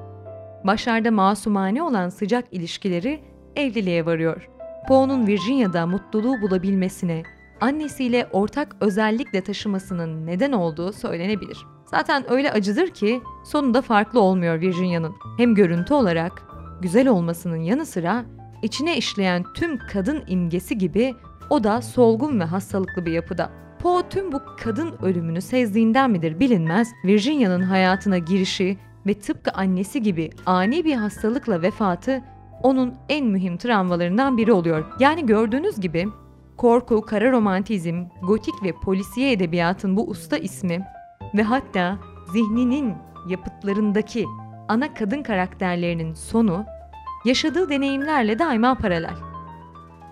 Başlarda 0.64 1.12
masumane 1.12 1.84
olan 1.84 2.10
sıcak 2.10 2.46
ilişkileri 2.52 3.20
evliliğe 3.56 4.06
varıyor. 4.06 4.50
Poe'nun 4.88 5.28
Virginia'da 5.28 5.88
mutluluğu 5.88 6.42
bulabilmesine, 6.42 7.24
annesiyle 7.62 8.28
ortak 8.32 8.76
özellikle 8.82 9.42
taşımasının 9.42 10.28
neden 10.28 10.52
olduğu 10.52 10.94
söylenebilir. 10.94 11.58
Zaten 11.86 12.32
öyle 12.32 12.52
acıdır 12.52 12.88
ki 12.88 13.22
sonunda 13.46 13.82
farklı 13.82 14.20
olmuyor 14.20 14.62
Virginia'nın. 14.62 15.16
Hem 15.38 15.56
görüntü 15.56 15.94
olarak 15.94 16.44
güzel 16.82 17.08
olmasının 17.08 17.58
yanı 17.58 17.86
sıra 17.86 18.26
içine 18.64 18.98
işleyen 18.98 19.44
tüm 19.56 19.78
kadın 19.78 20.24
imgesi 20.28 20.78
gibi 20.78 21.16
o 21.50 21.64
da 21.64 21.82
solgun 21.82 22.40
ve 22.40 22.44
hastalıklı 22.44 23.06
bir 23.06 23.12
yapıda. 23.12 23.63
Poe 23.84 24.10
tüm 24.10 24.32
bu 24.32 24.42
kadın 24.64 24.96
ölümünü 25.02 25.42
sezdiğinden 25.42 26.12
midir 26.12 26.40
bilinmez, 26.40 26.92
Virginia'nın 27.06 27.62
hayatına 27.62 28.18
girişi 28.18 28.78
ve 29.08 29.14
tıpkı 29.14 29.52
annesi 29.52 30.02
gibi 30.02 30.30
ani 30.46 30.86
bir 30.86 30.96
hastalıkla 30.96 31.62
vefatı 31.62 32.22
onun 32.62 32.96
en 33.10 33.26
mühim 33.26 33.58
travmalarından 33.58 34.38
biri 34.38 34.52
oluyor. 34.52 34.86
Yani 35.00 35.26
gördüğünüz 35.26 35.80
gibi 35.80 36.08
korku, 36.58 37.02
kara 37.02 37.32
romantizm, 37.32 38.06
gotik 38.22 38.64
ve 38.64 38.72
polisiye 38.72 39.32
edebiyatın 39.32 39.98
bu 39.98 40.10
usta 40.10 40.38
ismi 40.38 40.86
ve 41.38 41.44
hatta 41.44 41.98
zihninin 42.34 42.94
yapıtlarındaki 43.30 44.26
ana 44.68 44.94
kadın 44.94 45.24
karakterlerinin 45.24 46.14
sonu 46.14 46.66
yaşadığı 47.26 47.70
deneyimlerle 47.70 48.40
daima 48.40 48.76
paralel. 48.76 49.16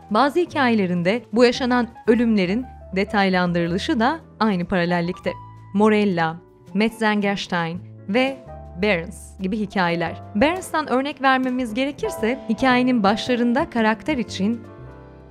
Bazı 0.10 0.40
hikayelerinde 0.40 1.24
bu 1.34 1.46
yaşanan 1.46 1.88
ölümlerin 2.08 2.66
detaylandırılışı 2.96 4.00
da 4.00 4.20
aynı 4.40 4.66
paralellikte. 4.66 5.32
Morella, 5.74 6.38
Metzengerstein 6.74 7.80
ve 8.10 8.38
Barnes 8.84 9.40
gibi 9.40 9.60
hikayeler. 9.60 10.22
Barnes'tan 10.36 10.88
örnek 10.88 11.22
vermemiz 11.22 11.74
gerekirse 11.74 12.40
hikayenin 12.50 13.04
başlarında 13.04 13.70
karakter 13.70 14.18
için 14.18 14.62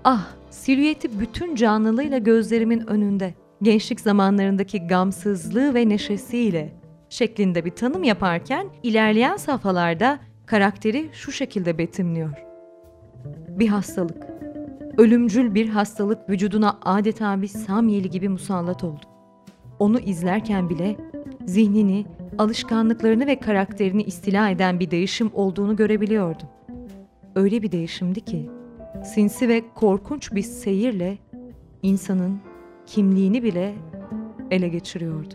ah 0.04 0.28
silüeti 0.50 1.20
bütün 1.20 1.54
canlılığıyla 1.54 2.18
gözlerimin 2.18 2.86
önünde, 2.86 3.34
gençlik 3.62 4.00
zamanlarındaki 4.00 4.86
gamsızlığı 4.86 5.74
ve 5.74 5.88
neşesiyle 5.88 6.72
şeklinde 7.08 7.64
bir 7.64 7.70
tanım 7.70 8.04
yaparken 8.04 8.66
ilerleyen 8.82 9.36
safhalarda 9.36 10.18
karakteri 10.46 11.10
şu 11.12 11.32
şekilde 11.32 11.78
betimliyor. 11.78 12.30
Bir 13.48 13.68
hastalık, 13.68 14.29
Ölümcül 14.98 15.54
bir 15.54 15.68
hastalık 15.68 16.30
vücuduna 16.30 16.78
adeta 16.82 17.42
bir 17.42 17.48
samyeli 17.48 18.10
gibi 18.10 18.28
musallat 18.28 18.84
oldu. 18.84 19.06
Onu 19.78 20.00
izlerken 20.00 20.68
bile 20.70 20.96
zihnini, 21.46 22.06
alışkanlıklarını 22.38 23.26
ve 23.26 23.40
karakterini 23.40 24.02
istila 24.02 24.50
eden 24.50 24.80
bir 24.80 24.90
değişim 24.90 25.30
olduğunu 25.34 25.76
görebiliyordum. 25.76 26.48
Öyle 27.34 27.62
bir 27.62 27.72
değişimdi 27.72 28.20
ki, 28.20 28.50
sinsi 29.04 29.48
ve 29.48 29.62
korkunç 29.74 30.32
bir 30.32 30.42
seyirle 30.42 31.18
insanın 31.82 32.38
kimliğini 32.86 33.42
bile 33.42 33.74
ele 34.50 34.68
geçiriyordu. 34.68 35.34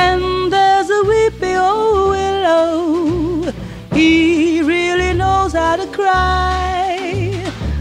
And 0.00 0.52
there's 0.52 0.90
a 0.90 1.02
weepy 1.10 1.54
old 1.56 2.10
willow. 2.14 3.52
He 3.92 4.62
really 4.62 5.12
knows 5.12 5.52
how 5.52 5.74
to 5.76 5.86
cry. 5.88 6.96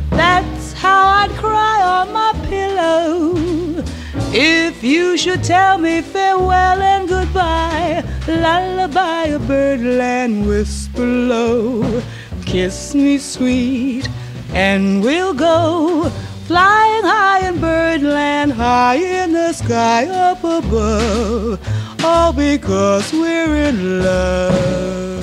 That's 0.10 0.74
how 0.74 1.02
I'd 1.20 1.34
cry 1.46 1.78
on 1.98 2.06
my 2.20 2.32
pillow. 2.52 3.36
If 4.34 4.84
you 4.84 5.18
should 5.18 5.44
tell 5.44 5.78
me 5.78 6.02
farewell 6.02 6.82
and 6.94 7.08
goodbye, 7.08 8.04
lullaby 8.28 9.24
a 9.38 9.40
birdland 9.40 10.48
whisper 10.48 11.06
low. 11.06 12.02
Kiss 12.46 12.96
me 12.96 13.18
sweet, 13.18 14.06
and 14.54 15.04
we'll 15.04 15.34
go 15.34 16.10
flying 16.48 17.04
high 17.04 17.48
in 17.48 17.60
birdland, 17.60 18.54
high 18.54 19.02
in 19.22 19.34
the 19.34 19.52
sky 19.54 20.08
up 20.08 20.44
above 20.44 21.60
all 22.08 22.32
because 22.32 23.12
we're 23.12 23.56
in 23.70 24.02
love. 24.02 25.17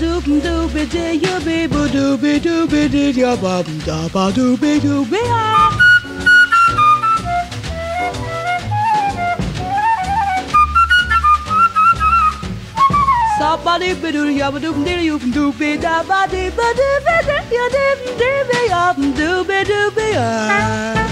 doop 0.00 0.24
doop 0.44 0.72
dee 0.92 1.12
you 1.24 1.34
be 1.44 1.66
bo 1.66 1.86
doop 1.96 2.20
doop 2.46 2.70
dee 2.94 3.10
ya 3.20 3.34
ba 3.36 3.62
da 3.86 3.98
ba 4.14 4.30
doop 4.36 4.60
doop 4.84 5.10
ya. 5.12 5.44
Somebody 13.38 13.92
be 13.94 14.12
do 14.12 14.22
ya 14.30 14.50
ba 14.50 14.58
doop 14.58 14.76
dee 14.84 15.02
you 15.08 15.18
doop 15.36 15.58
be 15.58 15.76
da 15.76 16.02
ba 16.10 16.20
dee 16.30 16.48
ba 16.60 16.68
doop 16.78 17.10
dee 17.28 17.56
ya 17.58 17.66
doop 17.76 18.06
dee 18.22 18.38
be 18.52 18.60
ya 18.72 18.84
doop 19.18 19.46
be 19.48 19.58
doop 19.72 19.96
ya. 20.14 21.05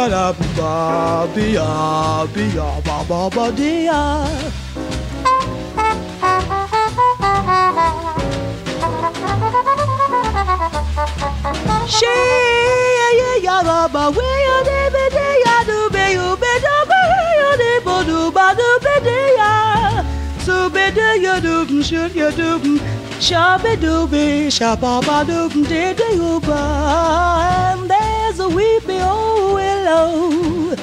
Ba 0.00 0.08
da 0.08 0.32
ba 0.56 1.28
be 1.34 1.52
ya 1.52 2.68
ba 2.86 2.96
ba 3.08 3.28
ba 3.36 3.46
ya. 3.60 4.00
She 11.96 12.14
ya 13.00 13.08
ya 13.20 13.30
ya 13.44 13.56
ba 13.62 13.88
ba 13.92 14.08
we 14.16 14.28
ya 14.46 14.56
de 14.68 14.80
be 14.94 15.04
de 15.16 15.26
ya 15.44 15.56
do 15.68 15.78
be 15.92 16.04
you 16.16 16.28
be 16.42 16.52
do 16.64 16.76
be 16.90 17.02
ya 17.40 17.50
de 17.62 17.72
bo 17.84 17.96
do 18.08 18.30
ba 18.32 18.46
do 18.56 18.68
be 18.80 18.94
de 19.04 19.20
ya. 19.36 19.52
So 20.46 20.70
be 20.70 20.90
de 20.96 21.08
ya 21.20 21.40
do 21.40 21.82
should 21.82 22.14
ya 22.14 22.30
do 22.30 22.80
Shabba 23.20 23.76
dooby, 23.76 24.48
shabba 24.48 25.04
ba 25.04 25.18
doob, 25.28 25.52
did 25.68 25.98
you 26.16 26.40
And 26.48 27.90
there's 27.90 28.40
a 28.40 28.48
weepy 28.48 28.94
old 28.94 29.60
oh, 29.60 29.69
willow. 29.90 30.76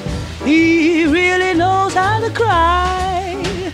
He 0.44 1.04
really 1.06 1.54
knows 1.54 1.94
how 1.94 2.20
to 2.20 2.30
cry. 2.30 3.72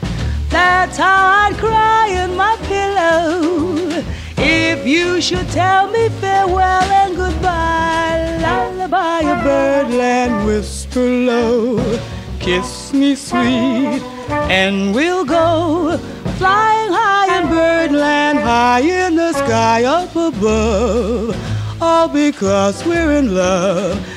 That's 0.49 0.97
how 0.97 1.27
I'd 1.43 1.57
cry 1.59 2.09
in 2.23 2.37
my 2.37 2.57
pillow. 2.63 4.05
If 4.37 4.87
you 4.87 5.21
should 5.21 5.49
tell 5.51 5.91
me 5.91 6.09
farewell 6.21 6.89
and 7.03 7.17
goodbye, 7.17 8.39
lullaby 8.43 9.21
a 9.21 9.43
birdland 9.43 10.47
whisper 10.47 11.01
low. 11.01 11.99
Kiss 12.41 12.93
me 12.93 13.15
sweet, 13.15 14.03
and 14.59 14.95
we'll 14.95 15.25
go 15.25 15.97
flying 16.39 16.93
high 16.93 17.41
in 17.41 17.49
birdland, 17.49 18.39
high 18.39 18.81
in 18.81 19.17
the 19.17 19.33
sky 19.33 19.85
up 19.85 20.15
above. 20.15 21.35
All 21.81 22.09
because 22.09 22.85
we're 22.85 23.13
in 23.13 23.35
love. 23.35 24.14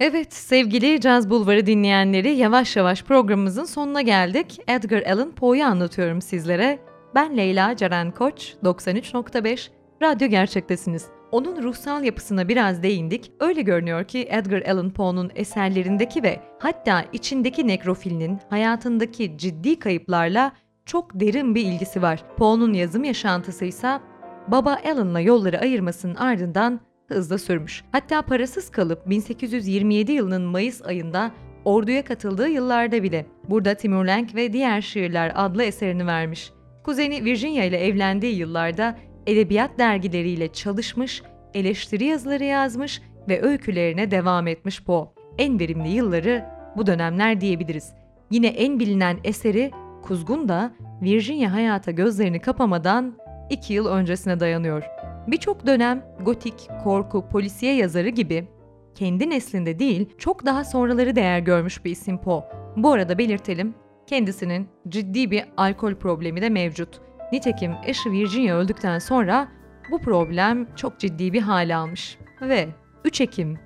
Evet 0.00 0.34
sevgili 0.34 1.00
Caz 1.00 1.30
Bulvarı 1.30 1.66
dinleyenleri 1.66 2.30
yavaş 2.30 2.76
yavaş 2.76 3.02
programımızın 3.02 3.64
sonuna 3.64 4.02
geldik. 4.02 4.60
Edgar 4.68 5.02
Allan 5.02 5.30
Poe'yu 5.30 5.64
anlatıyorum 5.64 6.22
sizlere. 6.22 6.78
Ben 7.14 7.36
Leyla 7.36 7.76
Ceren 7.76 8.10
Koç, 8.10 8.54
93.5 8.64 9.68
Radyo 10.02 10.28
Gerçektesiniz. 10.28 11.15
Onun 11.32 11.62
ruhsal 11.62 12.04
yapısına 12.04 12.48
biraz 12.48 12.82
değindik. 12.82 13.32
Öyle 13.40 13.62
görünüyor 13.62 14.04
ki 14.04 14.26
Edgar 14.30 14.62
Allan 14.62 14.90
Poe'nun 14.90 15.30
eserlerindeki 15.34 16.22
ve 16.22 16.40
hatta 16.58 17.04
içindeki 17.12 17.66
nekrofilinin 17.66 18.38
hayatındaki 18.50 19.38
ciddi 19.38 19.78
kayıplarla 19.78 20.52
çok 20.86 21.20
derin 21.20 21.54
bir 21.54 21.64
ilgisi 21.64 22.02
var. 22.02 22.24
Poe'nun 22.36 22.72
yazım 22.72 23.04
yaşantısı 23.04 23.64
ise 23.64 24.00
baba 24.48 24.78
Allan'la 24.84 25.20
yolları 25.20 25.60
ayırmasının 25.60 26.14
ardından 26.14 26.80
hızla 27.08 27.38
sürmüş. 27.38 27.84
Hatta 27.92 28.22
parasız 28.22 28.70
kalıp 28.70 29.08
1827 29.10 30.12
yılının 30.12 30.42
Mayıs 30.42 30.82
ayında 30.82 31.30
orduya 31.64 32.04
katıldığı 32.04 32.48
yıllarda 32.48 33.02
bile 33.02 33.26
burada 33.48 33.74
Timur 33.74 34.04
Lenk 34.04 34.34
ve 34.34 34.52
Diğer 34.52 34.80
Şiirler 34.80 35.32
adlı 35.34 35.62
eserini 35.62 36.06
vermiş. 36.06 36.52
Kuzeni 36.84 37.24
Virginia 37.24 37.64
ile 37.64 37.86
evlendiği 37.86 38.36
yıllarda 38.36 38.96
edebiyat 39.26 39.78
dergileriyle 39.78 40.52
çalışmış, 40.52 41.22
eleştiri 41.54 42.04
yazıları 42.04 42.44
yazmış 42.44 43.02
ve 43.28 43.42
öykülerine 43.42 44.10
devam 44.10 44.46
etmiş 44.46 44.84
Poe. 44.84 45.08
En 45.38 45.60
verimli 45.60 45.88
yılları 45.88 46.44
bu 46.76 46.86
dönemler 46.86 47.40
diyebiliriz. 47.40 47.92
Yine 48.30 48.46
en 48.46 48.80
bilinen 48.80 49.18
eseri 49.24 49.70
Kuzgun 50.02 50.48
da 50.48 50.72
Virginia 51.02 51.52
hayata 51.52 51.90
gözlerini 51.90 52.40
kapamadan 52.40 53.18
iki 53.50 53.72
yıl 53.72 53.86
öncesine 53.86 54.40
dayanıyor. 54.40 54.82
Birçok 55.26 55.66
dönem 55.66 56.04
gotik, 56.24 56.68
korku, 56.84 57.28
polisiye 57.28 57.74
yazarı 57.74 58.08
gibi 58.08 58.48
kendi 58.94 59.30
neslinde 59.30 59.78
değil 59.78 60.08
çok 60.18 60.46
daha 60.46 60.64
sonraları 60.64 61.16
değer 61.16 61.38
görmüş 61.38 61.84
bir 61.84 61.90
isim 61.90 62.18
Poe. 62.18 62.42
Bu 62.76 62.92
arada 62.92 63.18
belirtelim 63.18 63.74
kendisinin 64.06 64.68
ciddi 64.88 65.30
bir 65.30 65.44
alkol 65.56 65.94
problemi 65.94 66.42
de 66.42 66.48
mevcut. 66.48 67.00
Nitekim 67.32 67.72
eşi 67.84 68.12
Virginia 68.12 68.56
öldükten 68.56 68.98
sonra 68.98 69.48
bu 69.90 70.00
problem 70.00 70.66
çok 70.76 70.98
ciddi 70.98 71.32
bir 71.32 71.42
hale 71.42 71.76
almış. 71.76 72.18
Ve 72.40 72.68
3 73.04 73.20
Ekim 73.20 73.58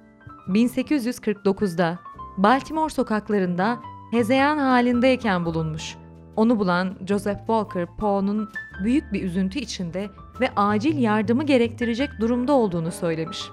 1849'da 0.48 1.98
Baltimore 2.36 2.92
sokaklarında 2.92 3.78
hezeyan 4.10 4.58
halindeyken 4.58 5.44
bulunmuş. 5.44 5.96
Onu 6.36 6.58
bulan 6.58 6.96
Joseph 7.08 7.38
Walker 7.38 7.86
Poe'nun 7.96 8.48
büyük 8.84 9.12
bir 9.12 9.22
üzüntü 9.22 9.58
içinde 9.58 10.08
ve 10.40 10.50
acil 10.56 10.98
yardımı 10.98 11.46
gerektirecek 11.46 12.10
durumda 12.20 12.52
olduğunu 12.52 12.92
söylemiş. 12.92 13.50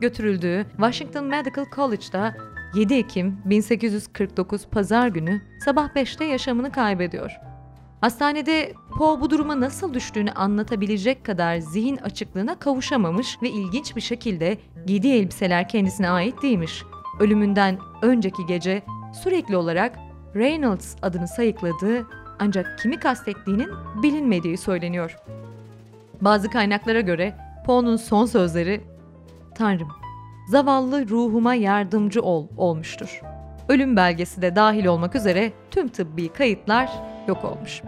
Götürüldüğü 0.00 0.66
Washington 0.76 1.24
Medical 1.24 1.66
College'da 1.74 2.36
7 2.74 2.94
Ekim 2.94 3.38
1849 3.44 4.66
Pazar 4.66 5.08
günü 5.08 5.40
sabah 5.64 5.88
5'te 5.88 6.24
yaşamını 6.24 6.72
kaybediyor. 6.72 7.49
Hastanede 8.00 8.72
Poe 8.98 9.20
bu 9.20 9.30
duruma 9.30 9.60
nasıl 9.60 9.94
düştüğünü 9.94 10.32
anlatabilecek 10.32 11.24
kadar 11.24 11.58
zihin 11.58 11.96
açıklığına 11.96 12.58
kavuşamamış 12.58 13.42
ve 13.42 13.50
ilginç 13.50 13.96
bir 13.96 14.00
şekilde 14.00 14.58
giydiği 14.86 15.14
elbiseler 15.14 15.68
kendisine 15.68 16.10
ait 16.10 16.42
değilmiş. 16.42 16.82
Ölümünden 17.20 17.78
önceki 18.02 18.46
gece 18.46 18.82
sürekli 19.22 19.56
olarak 19.56 19.98
Reynolds 20.36 20.96
adını 21.02 21.28
sayıkladığı 21.28 22.06
ancak 22.38 22.78
kimi 22.82 22.98
kastettiğinin 22.98 23.68
bilinmediği 24.02 24.58
söyleniyor. 24.58 25.16
Bazı 26.20 26.50
kaynaklara 26.50 27.00
göre 27.00 27.34
Poe'nun 27.66 27.96
son 27.96 28.26
sözleri 28.26 28.80
Tanrım, 29.54 29.88
zavallı 30.48 31.08
ruhuma 31.08 31.54
yardımcı 31.54 32.22
ol 32.22 32.46
olmuştur. 32.56 33.20
Ölüm 33.70 33.96
belgesi 33.96 34.42
de 34.42 34.56
dahil 34.56 34.86
olmak 34.86 35.14
üzere 35.14 35.52
tüm 35.70 35.88
tıbbi 35.88 36.28
kayıtlar 36.28 36.90
yok 37.28 37.44
olmuş. 37.44 37.82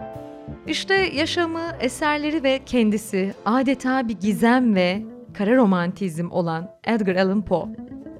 İşte 0.67 0.93
yaşamı, 0.93 1.61
eserleri 1.79 2.43
ve 2.43 2.59
kendisi 2.65 3.33
adeta 3.45 4.07
bir 4.07 4.13
gizem 4.13 4.75
ve 4.75 5.01
kara 5.33 5.55
romantizm 5.55 6.31
olan 6.31 6.71
Edgar 6.83 7.15
Allan 7.15 7.45
Poe. 7.45 7.67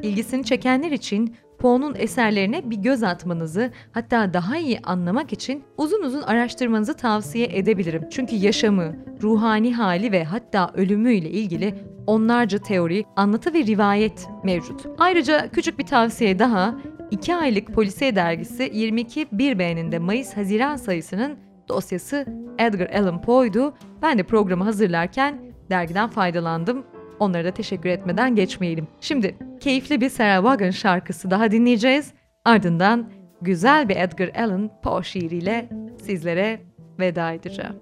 İlgisini 0.01 0.43
çekenler 0.43 0.91
için 0.91 1.35
Poe'nun 1.59 1.95
eserlerine 1.97 2.69
bir 2.69 2.77
göz 2.77 3.03
atmanızı, 3.03 3.71
hatta 3.91 4.33
daha 4.33 4.57
iyi 4.57 4.79
anlamak 4.79 5.33
için 5.33 5.63
uzun 5.77 6.03
uzun 6.03 6.21
araştırmanızı 6.21 6.93
tavsiye 6.93 7.47
edebilirim. 7.51 8.03
Çünkü 8.11 8.35
yaşamı, 8.35 8.95
ruhani 9.21 9.73
hali 9.73 10.11
ve 10.11 10.23
hatta 10.23 10.71
ölümüyle 10.73 11.29
ilgili 11.29 11.75
onlarca 12.07 12.57
teori, 12.57 13.05
anlatı 13.15 13.53
ve 13.53 13.63
rivayet 13.63 14.27
mevcut. 14.43 14.85
Ayrıca 14.97 15.51
küçük 15.51 15.79
bir 15.79 15.85
tavsiye 15.85 16.39
daha, 16.39 16.75
2 17.13 17.35
aylık 17.35 17.73
Polisiye 17.73 18.15
dergisi 18.15 18.71
22 18.73 19.21
1B'nin 19.21 19.91
de 19.91 19.99
Mayıs-Haziran 19.99 20.75
sayısının 20.75 21.37
dosyası 21.69 22.25
Edgar 22.59 22.89
Allan 22.89 23.21
Poe'ydu. 23.21 23.73
Ben 24.01 24.17
de 24.17 24.23
programı 24.23 24.63
hazırlarken 24.63 25.39
dergiden 25.69 26.09
faydalandım. 26.09 26.85
Onlara 27.19 27.45
da 27.45 27.51
teşekkür 27.51 27.89
etmeden 27.89 28.35
geçmeyelim. 28.35 28.87
Şimdi 29.01 29.35
keyifli 29.59 30.01
bir 30.01 30.09
Sarah 30.09 30.43
Vaughan 30.43 30.71
şarkısı 30.71 31.31
daha 31.31 31.51
dinleyeceğiz. 31.51 32.13
Ardından 32.45 33.09
güzel 33.41 33.89
bir 33.89 33.95
Edgar 33.95 34.31
Allan 34.35 34.69
Poe 34.83 35.03
şiiriyle 35.03 35.69
sizlere 36.03 36.61
veda 36.99 37.31
edeceğim. 37.31 37.75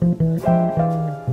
Fly 0.00 1.27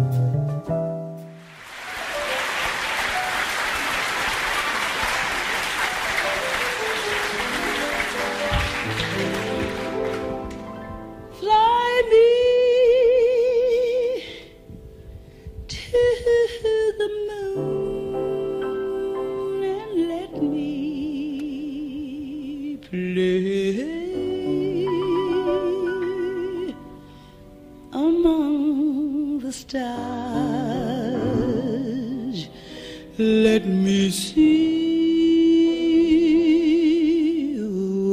Let 33.17 33.65
me 33.65 34.09
see 34.11 34.75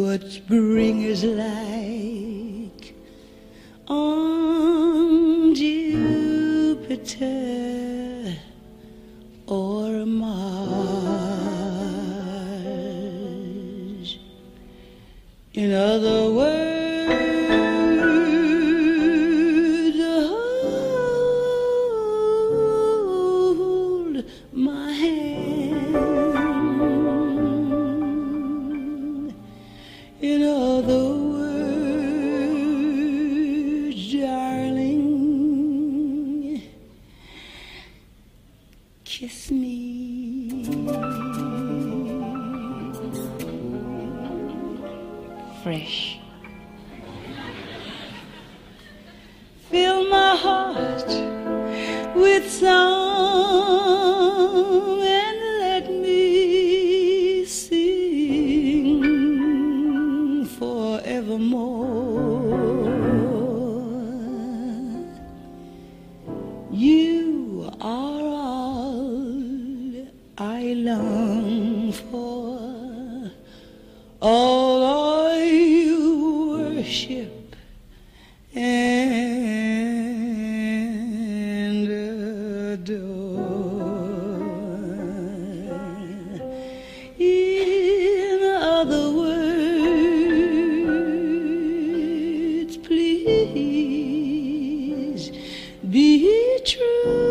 what 0.02 0.22
spring 0.30 1.02
is 1.02 1.24
like 1.24 1.71
be 95.92 96.58
true. 96.64 97.21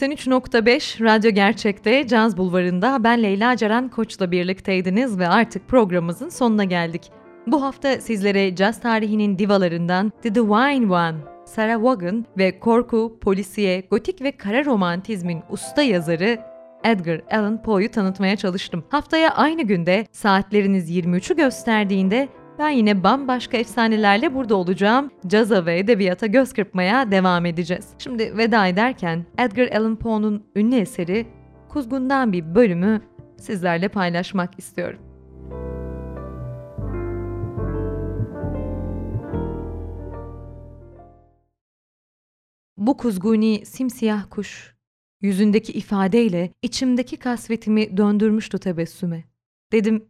...93.5 0.00 1.04
Radyo 1.04 1.30
Gerçek'te 1.30 2.06
Caz 2.06 2.36
Bulvarı'nda 2.36 3.04
ben 3.04 3.22
Leyla 3.22 3.56
Ceren 3.56 3.88
Koç'la 3.88 4.30
birlikteydiniz 4.30 5.18
ve 5.18 5.28
artık 5.28 5.68
programımızın 5.68 6.28
sonuna 6.28 6.64
geldik. 6.64 7.02
Bu 7.46 7.62
hafta 7.62 8.00
sizlere 8.00 8.56
caz 8.56 8.80
tarihinin 8.80 9.38
divalarından 9.38 10.12
The 10.22 10.34
Divine 10.34 10.92
One, 10.92 11.16
Sarah 11.44 11.82
Vaughan 11.82 12.24
ve 12.38 12.60
korku, 12.60 13.18
polisiye, 13.20 13.80
gotik 13.90 14.22
ve 14.22 14.32
kara 14.32 14.64
romantizmin 14.64 15.42
usta 15.50 15.82
yazarı 15.82 16.38
Edgar 16.84 17.20
Allan 17.30 17.62
Poe'yu 17.62 17.90
tanıtmaya 17.90 18.36
çalıştım. 18.36 18.84
Haftaya 18.88 19.30
aynı 19.30 19.62
günde 19.62 20.06
saatleriniz 20.12 20.90
23'ü 20.90 21.36
gösterdiğinde 21.36 22.28
ben 22.60 22.70
yine 22.70 23.04
bambaşka 23.04 23.56
efsanelerle 23.56 24.34
burada 24.34 24.54
olacağım. 24.54 25.10
Caza 25.26 25.66
ve 25.66 25.78
edebiyata 25.78 26.26
göz 26.26 26.52
kırpmaya 26.52 27.10
devam 27.10 27.46
edeceğiz. 27.46 27.88
Şimdi 27.98 28.36
veda 28.36 28.66
ederken 28.66 29.26
Edgar 29.38 29.68
Allan 29.68 29.96
Poe'nun 29.96 30.44
ünlü 30.56 30.76
eseri 30.76 31.26
Kuzgun'dan 31.68 32.32
bir 32.32 32.54
bölümü 32.54 33.02
sizlerle 33.38 33.88
paylaşmak 33.88 34.58
istiyorum. 34.58 34.98
Bu 42.76 42.96
kuzguni 42.96 43.66
simsiyah 43.66 44.24
kuş 44.30 44.74
Yüzündeki 45.20 45.72
ifadeyle 45.72 46.52
içimdeki 46.62 47.16
kasvetimi 47.16 47.96
döndürmüştü 47.96 48.58
tebessüme. 48.58 49.24
Dedim, 49.72 50.04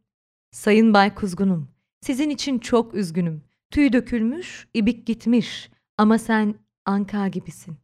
Sayın 0.50 0.94
Bay 0.94 1.14
Kuzgunum, 1.14 1.68
sizin 2.00 2.30
için 2.30 2.58
çok 2.58 2.94
üzgünüm. 2.94 3.42
Tüy 3.70 3.92
dökülmüş, 3.92 4.68
ibik 4.74 5.06
gitmiş 5.06 5.70
ama 5.98 6.18
sen 6.18 6.54
anka 6.86 7.28
gibisin. 7.28 7.76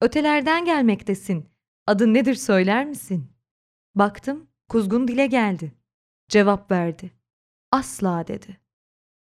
Ötelerden 0.00 0.64
gelmektesin. 0.64 1.46
Adın 1.86 2.14
nedir 2.14 2.34
söyler 2.34 2.86
misin? 2.86 3.30
Baktım, 3.94 4.46
kuzgun 4.68 5.08
dile 5.08 5.26
geldi. 5.26 5.72
Cevap 6.28 6.70
verdi. 6.70 7.10
Asla 7.72 8.26
dedi. 8.26 8.60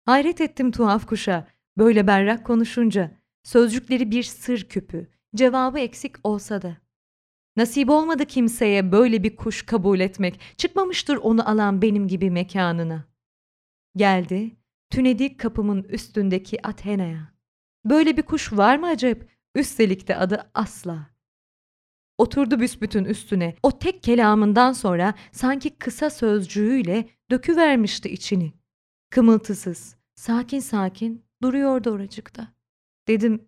Hayret 0.04 0.40
ettim 0.40 0.70
tuhaf 0.70 1.06
kuşa, 1.06 1.48
böyle 1.78 2.06
berrak 2.06 2.46
konuşunca. 2.46 3.10
Sözcükleri 3.42 4.10
bir 4.10 4.22
sır 4.22 4.68
küpü, 4.68 5.10
cevabı 5.34 5.78
eksik 5.78 6.16
olsa 6.24 6.62
da. 6.62 6.76
Nasip 7.56 7.90
olmadı 7.90 8.24
kimseye 8.26 8.92
böyle 8.92 9.22
bir 9.22 9.36
kuş 9.36 9.66
kabul 9.66 10.00
etmek, 10.00 10.40
çıkmamıştır 10.56 11.16
onu 11.16 11.48
alan 11.50 11.82
benim 11.82 12.08
gibi 12.08 12.30
mekanına. 12.30 13.04
Geldi, 13.96 14.56
tünedi 14.90 15.36
kapımın 15.36 15.82
üstündeki 15.82 16.66
Athena'ya. 16.66 17.34
Böyle 17.84 18.16
bir 18.16 18.22
kuş 18.22 18.52
var 18.52 18.76
mı 18.76 18.86
acep? 18.86 19.30
Üstelik 19.54 20.08
de 20.08 20.16
adı 20.16 20.50
asla. 20.54 21.10
Oturdu 22.18 22.60
büsbütün 22.60 23.04
üstüne. 23.04 23.54
O 23.62 23.78
tek 23.78 24.02
kelamından 24.02 24.72
sonra 24.72 25.14
sanki 25.32 25.70
kısa 25.70 26.10
sözcüğüyle 26.10 27.08
döküvermişti 27.30 28.08
içini. 28.08 28.52
Kımıltısız, 29.10 29.96
sakin 30.14 30.60
sakin 30.60 31.24
duruyordu 31.42 31.90
oracıkta. 31.90 32.48
Dedim, 33.08 33.46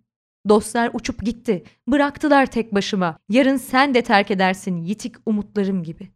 dostlar 0.49 0.91
uçup 0.95 1.23
gitti. 1.23 1.65
Bıraktılar 1.87 2.51
tek 2.51 2.75
başıma. 2.75 3.19
Yarın 3.29 3.57
sen 3.57 3.95
de 3.95 4.03
terk 4.03 4.31
edersin 4.31 4.77
yitik 4.77 5.17
umutlarım 5.27 5.83
gibi. 5.83 6.09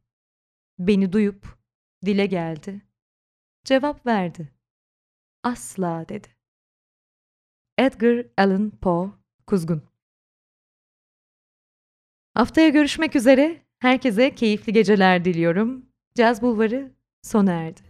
Beni 0.78 1.12
duyup 1.12 1.58
dile 2.06 2.26
geldi. 2.26 2.89
Cevap 3.64 4.06
verdi. 4.06 4.52
Asla 5.42 6.08
dedi. 6.08 6.28
Edgar 7.78 8.26
Allan 8.38 8.70
Poe, 8.70 9.10
Kuzgun 9.46 9.82
Haftaya 12.34 12.68
görüşmek 12.68 13.16
üzere. 13.16 13.62
Herkese 13.78 14.34
keyifli 14.34 14.72
geceler 14.72 15.24
diliyorum. 15.24 15.86
Caz 16.14 16.42
Bulvarı 16.42 16.92
sona 17.22 17.52
erdi. 17.52 17.80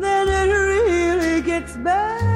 Then 0.00 0.28
it 0.28 0.52
really 0.52 1.42
gets 1.42 1.76
bad. 1.76 2.31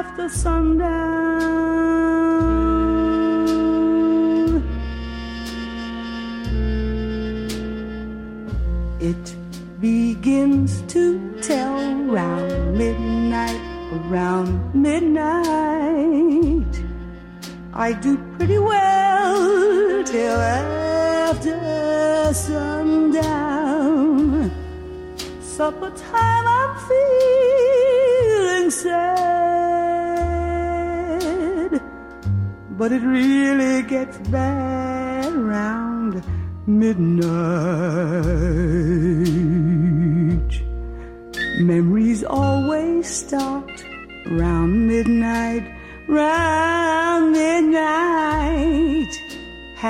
After 0.00 0.30
sundown. 0.30 1.79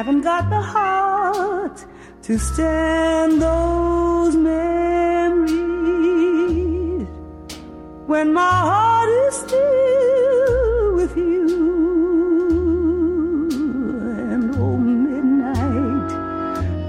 Haven't 0.00 0.22
got 0.22 0.48
the 0.48 0.62
heart 0.62 1.84
to 2.22 2.38
stand 2.38 3.42
those 3.42 4.34
memories 4.34 5.50
when 8.06 8.32
my 8.32 8.56
heart 8.70 9.10
is 9.10 9.34
still 9.34 10.94
with 10.94 11.14
you. 11.18 11.48
And 14.32 14.56
oh, 14.56 14.78
midnight 14.78 16.12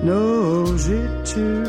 knows 0.06 0.88
it 0.88 1.26
too. 1.26 1.66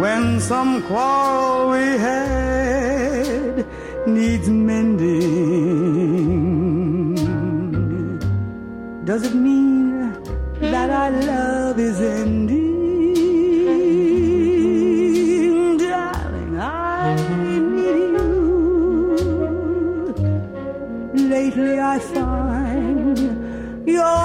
When 0.00 0.40
some 0.40 0.82
quarrel 0.84 1.72
we 1.72 1.98
had 1.98 2.39
Dios. 23.90 24.19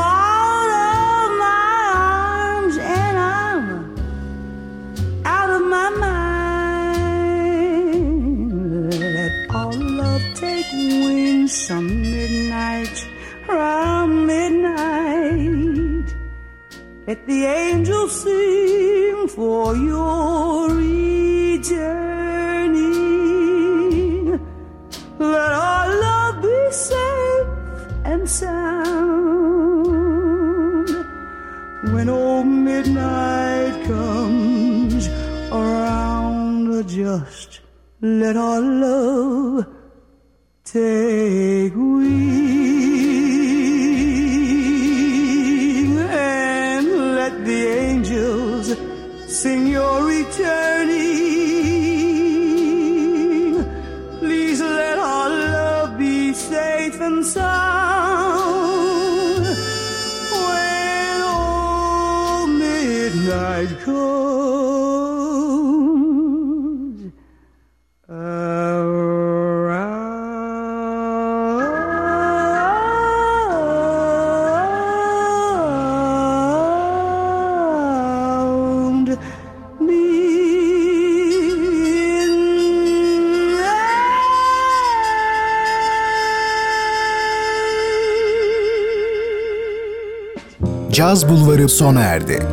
Caz 90.96 91.30
Bulvarı 91.30 91.70
sona 91.70 92.02
erdi. 92.02 92.48